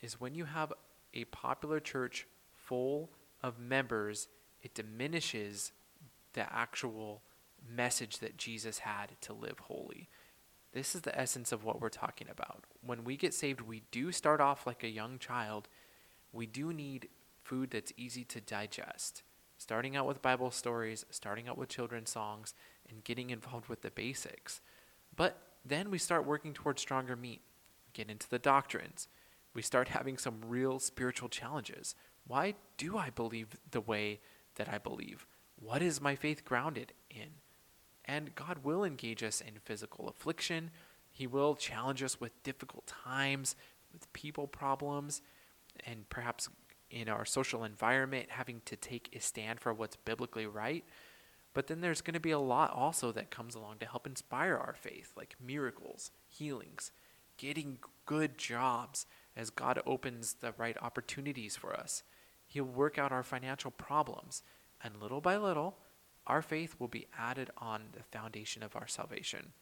is 0.00 0.20
when 0.20 0.34
you 0.34 0.44
have 0.44 0.72
a 1.12 1.24
popular 1.24 1.80
church 1.80 2.26
full 2.54 3.10
of 3.42 3.58
members, 3.58 4.28
it 4.62 4.74
diminishes 4.74 5.72
the 6.34 6.52
actual 6.52 7.22
message 7.68 8.18
that 8.18 8.36
Jesus 8.36 8.80
had 8.80 9.10
to 9.22 9.32
live 9.32 9.58
holy. 9.58 10.08
This 10.72 10.94
is 10.94 11.02
the 11.02 11.18
essence 11.18 11.52
of 11.52 11.64
what 11.64 11.80
we're 11.80 11.90
talking 11.90 12.28
about. 12.30 12.64
When 12.84 13.04
we 13.04 13.16
get 13.16 13.34
saved, 13.34 13.60
we 13.60 13.82
do 13.90 14.10
start 14.10 14.40
off 14.40 14.66
like 14.66 14.82
a 14.82 14.88
young 14.88 15.18
child. 15.18 15.68
We 16.32 16.46
do 16.46 16.72
need 16.72 17.08
food 17.42 17.70
that's 17.70 17.92
easy 17.96 18.24
to 18.24 18.40
digest. 18.40 19.22
Starting 19.62 19.94
out 19.94 20.08
with 20.08 20.20
Bible 20.20 20.50
stories, 20.50 21.06
starting 21.10 21.46
out 21.46 21.56
with 21.56 21.68
children's 21.68 22.10
songs, 22.10 22.52
and 22.90 23.04
getting 23.04 23.30
involved 23.30 23.68
with 23.68 23.82
the 23.82 23.92
basics. 23.92 24.60
But 25.14 25.38
then 25.64 25.88
we 25.88 25.98
start 25.98 26.26
working 26.26 26.52
towards 26.52 26.82
stronger 26.82 27.14
meat, 27.14 27.42
get 27.92 28.10
into 28.10 28.28
the 28.28 28.40
doctrines. 28.40 29.06
We 29.54 29.62
start 29.62 29.86
having 29.86 30.18
some 30.18 30.40
real 30.44 30.80
spiritual 30.80 31.28
challenges. 31.28 31.94
Why 32.26 32.54
do 32.76 32.98
I 32.98 33.10
believe 33.10 33.50
the 33.70 33.80
way 33.80 34.18
that 34.56 34.68
I 34.68 34.78
believe? 34.78 35.28
What 35.54 35.80
is 35.80 36.00
my 36.00 36.16
faith 36.16 36.44
grounded 36.44 36.92
in? 37.08 37.28
And 38.04 38.34
God 38.34 38.64
will 38.64 38.82
engage 38.82 39.22
us 39.22 39.40
in 39.40 39.60
physical 39.64 40.08
affliction. 40.08 40.72
He 41.12 41.28
will 41.28 41.54
challenge 41.54 42.02
us 42.02 42.20
with 42.20 42.42
difficult 42.42 42.88
times, 42.88 43.54
with 43.92 44.12
people 44.12 44.48
problems, 44.48 45.22
and 45.86 46.08
perhaps 46.08 46.48
in 46.92 47.08
our 47.08 47.24
social 47.24 47.64
environment, 47.64 48.26
having 48.30 48.60
to 48.66 48.76
take 48.76 49.08
a 49.16 49.20
stand 49.20 49.58
for 49.58 49.72
what's 49.72 49.96
biblically 49.96 50.46
right. 50.46 50.84
But 51.54 51.66
then 51.66 51.80
there's 51.80 52.02
going 52.02 52.14
to 52.14 52.20
be 52.20 52.30
a 52.30 52.38
lot 52.38 52.72
also 52.72 53.12
that 53.12 53.30
comes 53.30 53.54
along 53.54 53.78
to 53.78 53.86
help 53.86 54.06
inspire 54.06 54.56
our 54.56 54.74
faith, 54.78 55.12
like 55.16 55.34
miracles, 55.44 56.10
healings, 56.28 56.92
getting 57.36 57.78
good 58.06 58.38
jobs 58.38 59.06
as 59.36 59.50
God 59.50 59.80
opens 59.86 60.34
the 60.34 60.54
right 60.56 60.76
opportunities 60.80 61.56
for 61.56 61.74
us. 61.74 62.02
He'll 62.46 62.64
work 62.64 62.98
out 62.98 63.12
our 63.12 63.22
financial 63.22 63.70
problems, 63.70 64.42
and 64.84 65.00
little 65.00 65.20
by 65.20 65.36
little, 65.38 65.78
our 66.26 66.42
faith 66.42 66.76
will 66.78 66.88
be 66.88 67.06
added 67.18 67.50
on 67.56 67.84
the 67.92 68.02
foundation 68.02 68.62
of 68.62 68.76
our 68.76 68.86
salvation. 68.86 69.52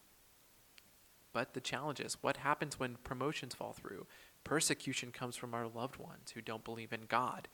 But 1.32 1.54
the 1.54 1.60
challenge 1.60 2.00
is 2.00 2.18
what 2.20 2.38
happens 2.38 2.78
when 2.78 2.96
promotions 3.04 3.54
fall 3.54 3.72
through? 3.72 4.06
Persecution 4.44 5.11
comes 5.12 5.37
from 5.37 5.55
our 5.55 5.66
loved 5.66 5.96
ones 5.96 6.33
who 6.35 6.40
don't 6.40 6.64
believe 6.64 6.92
in 6.92 7.03
God. 7.09 7.48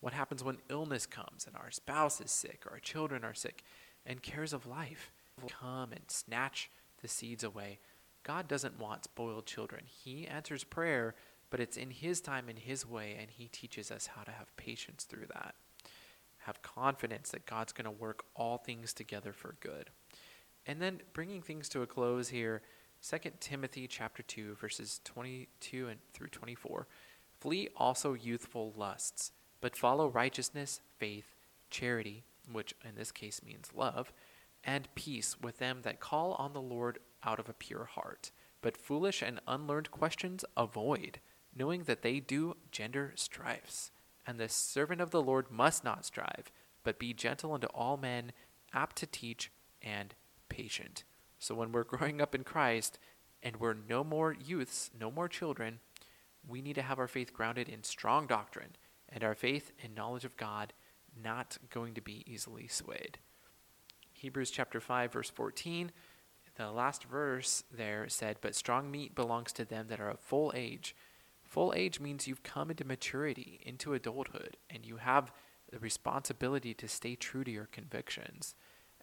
What 0.00 0.12
happens 0.12 0.42
when 0.42 0.58
illness 0.68 1.06
comes 1.06 1.46
and 1.46 1.54
our 1.56 1.70
spouse 1.70 2.20
is 2.20 2.30
sick 2.30 2.64
or 2.66 2.72
our 2.72 2.78
children 2.80 3.24
are 3.24 3.34
sick 3.34 3.62
and 4.04 4.22
cares 4.22 4.52
of 4.52 4.66
life 4.66 5.12
come 5.48 5.92
and 5.92 6.02
snatch 6.08 6.70
the 7.00 7.08
seeds 7.08 7.44
away? 7.44 7.78
God 8.24 8.48
doesn't 8.48 8.78
want 8.78 9.04
spoiled 9.04 9.46
children. 9.46 9.84
He 9.86 10.26
answers 10.26 10.64
prayer, 10.64 11.14
but 11.50 11.60
it's 11.60 11.76
in 11.76 11.90
His 11.90 12.20
time 12.20 12.48
in 12.48 12.56
His 12.56 12.86
way, 12.86 13.16
and 13.20 13.30
He 13.30 13.48
teaches 13.48 13.90
us 13.90 14.08
how 14.08 14.22
to 14.22 14.30
have 14.30 14.56
patience 14.56 15.04
through 15.04 15.26
that. 15.34 15.54
Have 16.38 16.62
confidence 16.62 17.30
that 17.30 17.46
God's 17.46 17.72
going 17.72 17.84
to 17.84 17.90
work 17.90 18.24
all 18.34 18.58
things 18.58 18.92
together 18.92 19.32
for 19.32 19.56
good. 19.60 19.90
And 20.66 20.80
then 20.80 21.00
bringing 21.12 21.42
things 21.42 21.68
to 21.70 21.82
a 21.82 21.86
close 21.86 22.28
here, 22.28 22.62
2 23.08 23.18
Timothy 23.40 23.86
chapter 23.86 24.22
2 24.22 24.54
verses 24.54 25.00
22 25.04 25.88
and 25.88 26.00
through 26.12 26.28
24. 26.28 26.86
Flee 27.40 27.68
also 27.76 28.14
youthful 28.14 28.72
lusts 28.76 29.32
but 29.62 29.76
follow 29.76 30.08
righteousness, 30.08 30.82
faith, 30.98 31.34
charity, 31.70 32.24
which 32.50 32.74
in 32.84 32.96
this 32.96 33.12
case 33.12 33.40
means 33.42 33.70
love, 33.74 34.12
and 34.64 34.94
peace 34.94 35.40
with 35.40 35.58
them 35.58 35.78
that 35.82 36.00
call 36.00 36.34
on 36.34 36.52
the 36.52 36.60
Lord 36.60 36.98
out 37.24 37.38
of 37.38 37.48
a 37.48 37.54
pure 37.54 37.84
heart. 37.84 38.32
But 38.60 38.76
foolish 38.76 39.22
and 39.22 39.40
unlearned 39.46 39.90
questions 39.90 40.44
avoid, 40.56 41.20
knowing 41.56 41.84
that 41.84 42.02
they 42.02 42.20
do 42.20 42.56
gender 42.70 43.12
strifes. 43.14 43.92
And 44.26 44.38
the 44.38 44.48
servant 44.48 45.00
of 45.00 45.10
the 45.10 45.22
Lord 45.22 45.50
must 45.50 45.84
not 45.84 46.04
strive, 46.04 46.50
but 46.84 46.98
be 46.98 47.14
gentle 47.14 47.54
unto 47.54 47.68
all 47.68 47.96
men, 47.96 48.32
apt 48.74 48.96
to 48.96 49.06
teach, 49.06 49.50
and 49.80 50.14
patient. 50.48 51.04
So 51.42 51.56
when 51.56 51.72
we're 51.72 51.84
growing 51.84 52.20
up 52.20 52.34
in 52.34 52.44
Christ 52.44 52.98
and 53.42 53.56
we're 53.56 53.74
no 53.74 54.04
more 54.04 54.32
youths, 54.32 54.90
no 54.98 55.10
more 55.10 55.28
children, 55.28 55.80
we 56.46 56.62
need 56.62 56.74
to 56.74 56.82
have 56.82 56.98
our 56.98 57.08
faith 57.08 57.32
grounded 57.32 57.68
in 57.68 57.82
strong 57.82 58.26
doctrine 58.26 58.76
and 59.08 59.22
our 59.24 59.34
faith 59.34 59.72
and 59.82 59.94
knowledge 59.94 60.24
of 60.24 60.36
God 60.36 60.72
not 61.22 61.58
going 61.70 61.94
to 61.94 62.00
be 62.00 62.24
easily 62.26 62.68
swayed. 62.68 63.18
Hebrews 64.12 64.50
chapter 64.50 64.80
5 64.80 65.12
verse 65.12 65.30
14 65.30 65.90
the 66.56 66.70
last 66.70 67.04
verse 67.04 67.64
there 67.74 68.08
said 68.08 68.36
but 68.40 68.54
strong 68.54 68.90
meat 68.90 69.14
belongs 69.14 69.52
to 69.54 69.64
them 69.64 69.86
that 69.88 70.00
are 70.00 70.10
of 70.10 70.20
full 70.20 70.52
age 70.54 70.94
full 71.42 71.72
age 71.74 71.98
means 71.98 72.28
you've 72.28 72.42
come 72.42 72.70
into 72.70 72.84
maturity 72.84 73.60
into 73.64 73.94
adulthood 73.94 74.56
and 74.70 74.86
you 74.86 74.98
have 74.98 75.32
the 75.70 75.78
responsibility 75.78 76.72
to 76.74 76.86
stay 76.86 77.16
true 77.16 77.42
to 77.42 77.50
your 77.50 77.66
convictions 77.72 78.54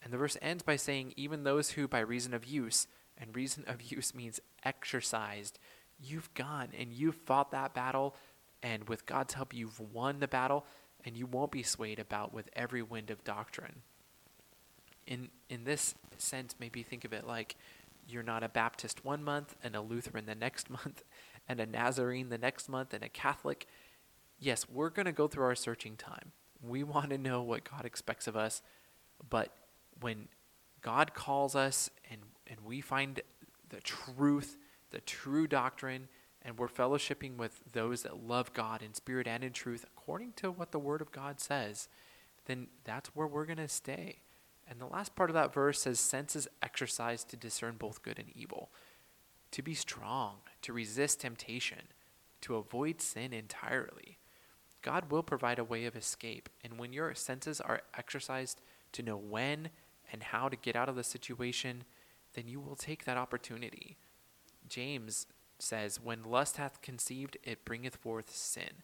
and 0.03 0.13
the 0.13 0.17
verse 0.17 0.37
ends 0.41 0.63
by 0.63 0.75
saying 0.75 1.13
even 1.15 1.43
those 1.43 1.71
who 1.71 1.87
by 1.87 1.99
reason 1.99 2.33
of 2.33 2.45
use 2.45 2.87
and 3.17 3.35
reason 3.35 3.63
of 3.67 3.81
use 3.91 4.13
means 4.13 4.39
exercised 4.63 5.59
you've 6.01 6.33
gone 6.33 6.69
and 6.77 6.93
you've 6.93 7.15
fought 7.15 7.51
that 7.51 7.73
battle 7.73 8.15
and 8.61 8.87
with 8.89 9.05
God's 9.05 9.33
help, 9.33 9.53
you've 9.53 9.79
won 9.79 10.19
the 10.19 10.27
battle, 10.27 10.65
and 11.05 11.15
you 11.15 11.25
won't 11.25 11.51
be 11.51 11.63
swayed 11.63 11.99
about 11.99 12.33
with 12.33 12.49
every 12.53 12.81
wind 12.81 13.09
of 13.09 13.23
doctrine. 13.23 13.81
In, 15.07 15.29
in 15.49 15.63
this 15.63 15.95
sense, 16.17 16.55
maybe 16.59 16.83
think 16.83 17.05
of 17.05 17.13
it 17.13 17.25
like 17.25 17.55
you're 18.07 18.23
not 18.23 18.43
a 18.43 18.49
Baptist 18.49 19.05
one 19.05 19.23
month, 19.23 19.55
and 19.63 19.75
a 19.75 19.81
Lutheran 19.81 20.25
the 20.25 20.35
next 20.35 20.69
month, 20.69 21.03
and 21.47 21.59
a 21.59 21.65
Nazarene 21.65 22.29
the 22.29 22.37
next 22.37 22.67
month, 22.67 22.93
and 22.93 23.03
a 23.03 23.09
Catholic. 23.09 23.67
Yes, 24.39 24.65
we're 24.69 24.89
going 24.89 25.05
to 25.05 25.11
go 25.11 25.27
through 25.27 25.45
our 25.45 25.55
searching 25.55 25.95
time. 25.95 26.31
We 26.61 26.83
want 26.83 27.11
to 27.11 27.17
know 27.17 27.41
what 27.41 27.63
God 27.63 27.85
expects 27.85 28.27
of 28.27 28.35
us, 28.35 28.61
but 29.29 29.53
when 30.01 30.27
God 30.81 31.13
calls 31.13 31.55
us 31.55 31.89
and, 32.09 32.21
and 32.47 32.59
we 32.65 32.81
find 32.81 33.21
the 33.69 33.81
truth, 33.81 34.57
the 34.91 35.01
true 35.01 35.47
doctrine, 35.47 36.07
and 36.41 36.57
we're 36.57 36.69
fellowshipping 36.69 37.37
with 37.37 37.59
those 37.73 38.03
that 38.03 38.23
love 38.25 38.53
God 38.53 38.81
in 38.81 38.93
spirit 38.93 39.27
and 39.27 39.43
in 39.43 39.51
truth 39.51 39.85
according 39.97 40.33
to 40.37 40.51
what 40.51 40.71
the 40.71 40.79
Word 40.79 41.01
of 41.01 41.11
God 41.11 41.39
says, 41.39 41.89
then 42.45 42.67
that's 42.83 43.15
where 43.15 43.27
we're 43.27 43.45
going 43.45 43.57
to 43.57 43.67
stay. 43.67 44.19
And 44.69 44.79
the 44.79 44.85
last 44.85 45.15
part 45.15 45.29
of 45.29 45.33
that 45.33 45.53
verse 45.53 45.81
says, 45.81 45.99
senses 45.99 46.47
exercised 46.61 47.29
to 47.29 47.37
discern 47.37 47.75
both 47.77 48.03
good 48.03 48.19
and 48.19 48.29
evil, 48.35 48.69
to 49.51 49.61
be 49.61 49.73
strong, 49.73 50.37
to 50.61 50.73
resist 50.73 51.21
temptation, 51.21 51.79
to 52.41 52.55
avoid 52.55 53.01
sin 53.01 53.33
entirely. 53.33 54.17
God 54.81 55.11
will 55.11 55.23
provide 55.23 55.59
a 55.59 55.63
way 55.63 55.85
of 55.85 55.95
escape. 55.95 56.49
And 56.63 56.79
when 56.79 56.93
your 56.93 57.13
senses 57.15 57.59
are 57.59 57.81
exercised 57.97 58.61
to 58.93 59.03
know 59.03 59.17
when 59.17 59.69
and 60.11 60.23
how 60.23 60.49
to 60.49 60.55
get 60.55 60.75
out 60.75 60.89
of 60.89 60.95
the 60.95 61.03
situation, 61.03 61.83
then 62.33 62.47
you 62.47 62.59
will 62.59 62.75
take 62.75 63.05
that 63.05 63.17
opportunity. 63.17 63.97
James 64.67 65.27
says, 65.57 65.99
When 66.01 66.23
lust 66.23 66.57
hath 66.57 66.81
conceived, 66.81 67.37
it 67.43 67.65
bringeth 67.65 67.95
forth 67.95 68.33
sin. 68.33 68.83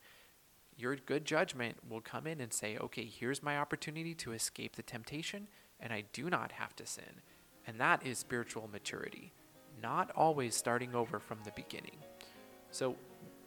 Your 0.78 0.96
good 0.96 1.26
judgment 1.26 1.78
will 1.90 2.02
come 2.02 2.28
in 2.28 2.42
and 2.42 2.52
say, 2.54 2.78
Okay, 2.78 3.06
here's 3.06 3.44
my 3.44 3.58
opportunity 3.58 4.14
to 4.16 4.34
escape 4.34 4.76
the 4.76 4.84
temptation, 4.84 5.48
and 5.80 5.94
I 5.94 6.04
do 6.14 6.30
not 6.30 6.54
have 6.54 6.76
to 6.78 6.86
sin. 6.86 7.22
And 7.68 7.80
that 7.80 8.06
is 8.06 8.20
spiritual 8.20 8.70
maturity, 8.72 9.32
not 9.82 10.12
always 10.16 10.56
starting 10.56 10.94
over 10.94 11.20
from 11.20 11.40
the 11.44 11.52
beginning. 11.52 11.98
So 12.72 12.96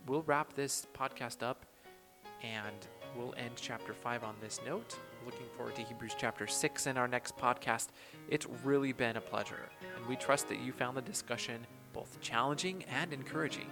we'll 0.07 0.23
wrap 0.23 0.55
this 0.55 0.87
podcast 0.97 1.43
up, 1.43 1.67
and 2.43 2.87
we'll 3.17 3.35
end 3.37 3.53
chapter 3.57 3.93
5 3.93 4.25
on 4.25 4.35
this 4.41 4.61
note. 4.67 4.97
Looking 5.25 5.47
forward 5.57 5.77
to 5.77 5.83
Hebrews 5.83 6.17
chapter 6.19 6.47
6 6.47 6.87
in 6.87 6.97
our 6.97 7.09
next 7.09 7.37
podcast. 7.37 7.89
It's 8.29 8.47
really 8.65 8.93
been 8.93 9.17
a 9.17 9.21
pleasure, 9.21 9.69
and 9.97 10.07
we 10.07 10.17
trust 10.17 10.49
that 10.49 10.61
you 10.61 10.73
found 10.73 10.97
the 10.97 11.03
discussion 11.03 11.67
both 11.93 12.21
challenging 12.21 12.85
and 12.85 13.13
encouraging. 13.13 13.67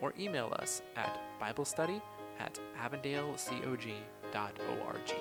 or 0.00 0.14
email 0.18 0.52
us 0.58 0.82
at 0.96 1.20
biblestudy 1.40 2.00
at 2.38 2.58
avondalecog.org. 2.80 5.14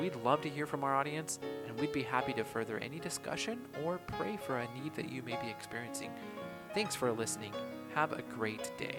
We'd 0.00 0.16
love 0.16 0.40
to 0.42 0.48
hear 0.48 0.66
from 0.66 0.82
our 0.82 0.94
audience, 0.94 1.38
and 1.66 1.78
we'd 1.78 1.92
be 1.92 2.02
happy 2.02 2.32
to 2.34 2.44
further 2.44 2.78
any 2.78 2.98
discussion 2.98 3.60
or 3.84 3.98
pray 3.98 4.36
for 4.36 4.58
a 4.58 4.68
need 4.74 4.94
that 4.94 5.08
you 5.08 5.22
may 5.22 5.40
be 5.40 5.48
experiencing. 5.48 6.10
Thanks 6.74 6.94
for 6.94 7.12
listening. 7.12 7.52
Have 7.94 8.12
a 8.12 8.22
great 8.22 8.72
day. 8.76 8.98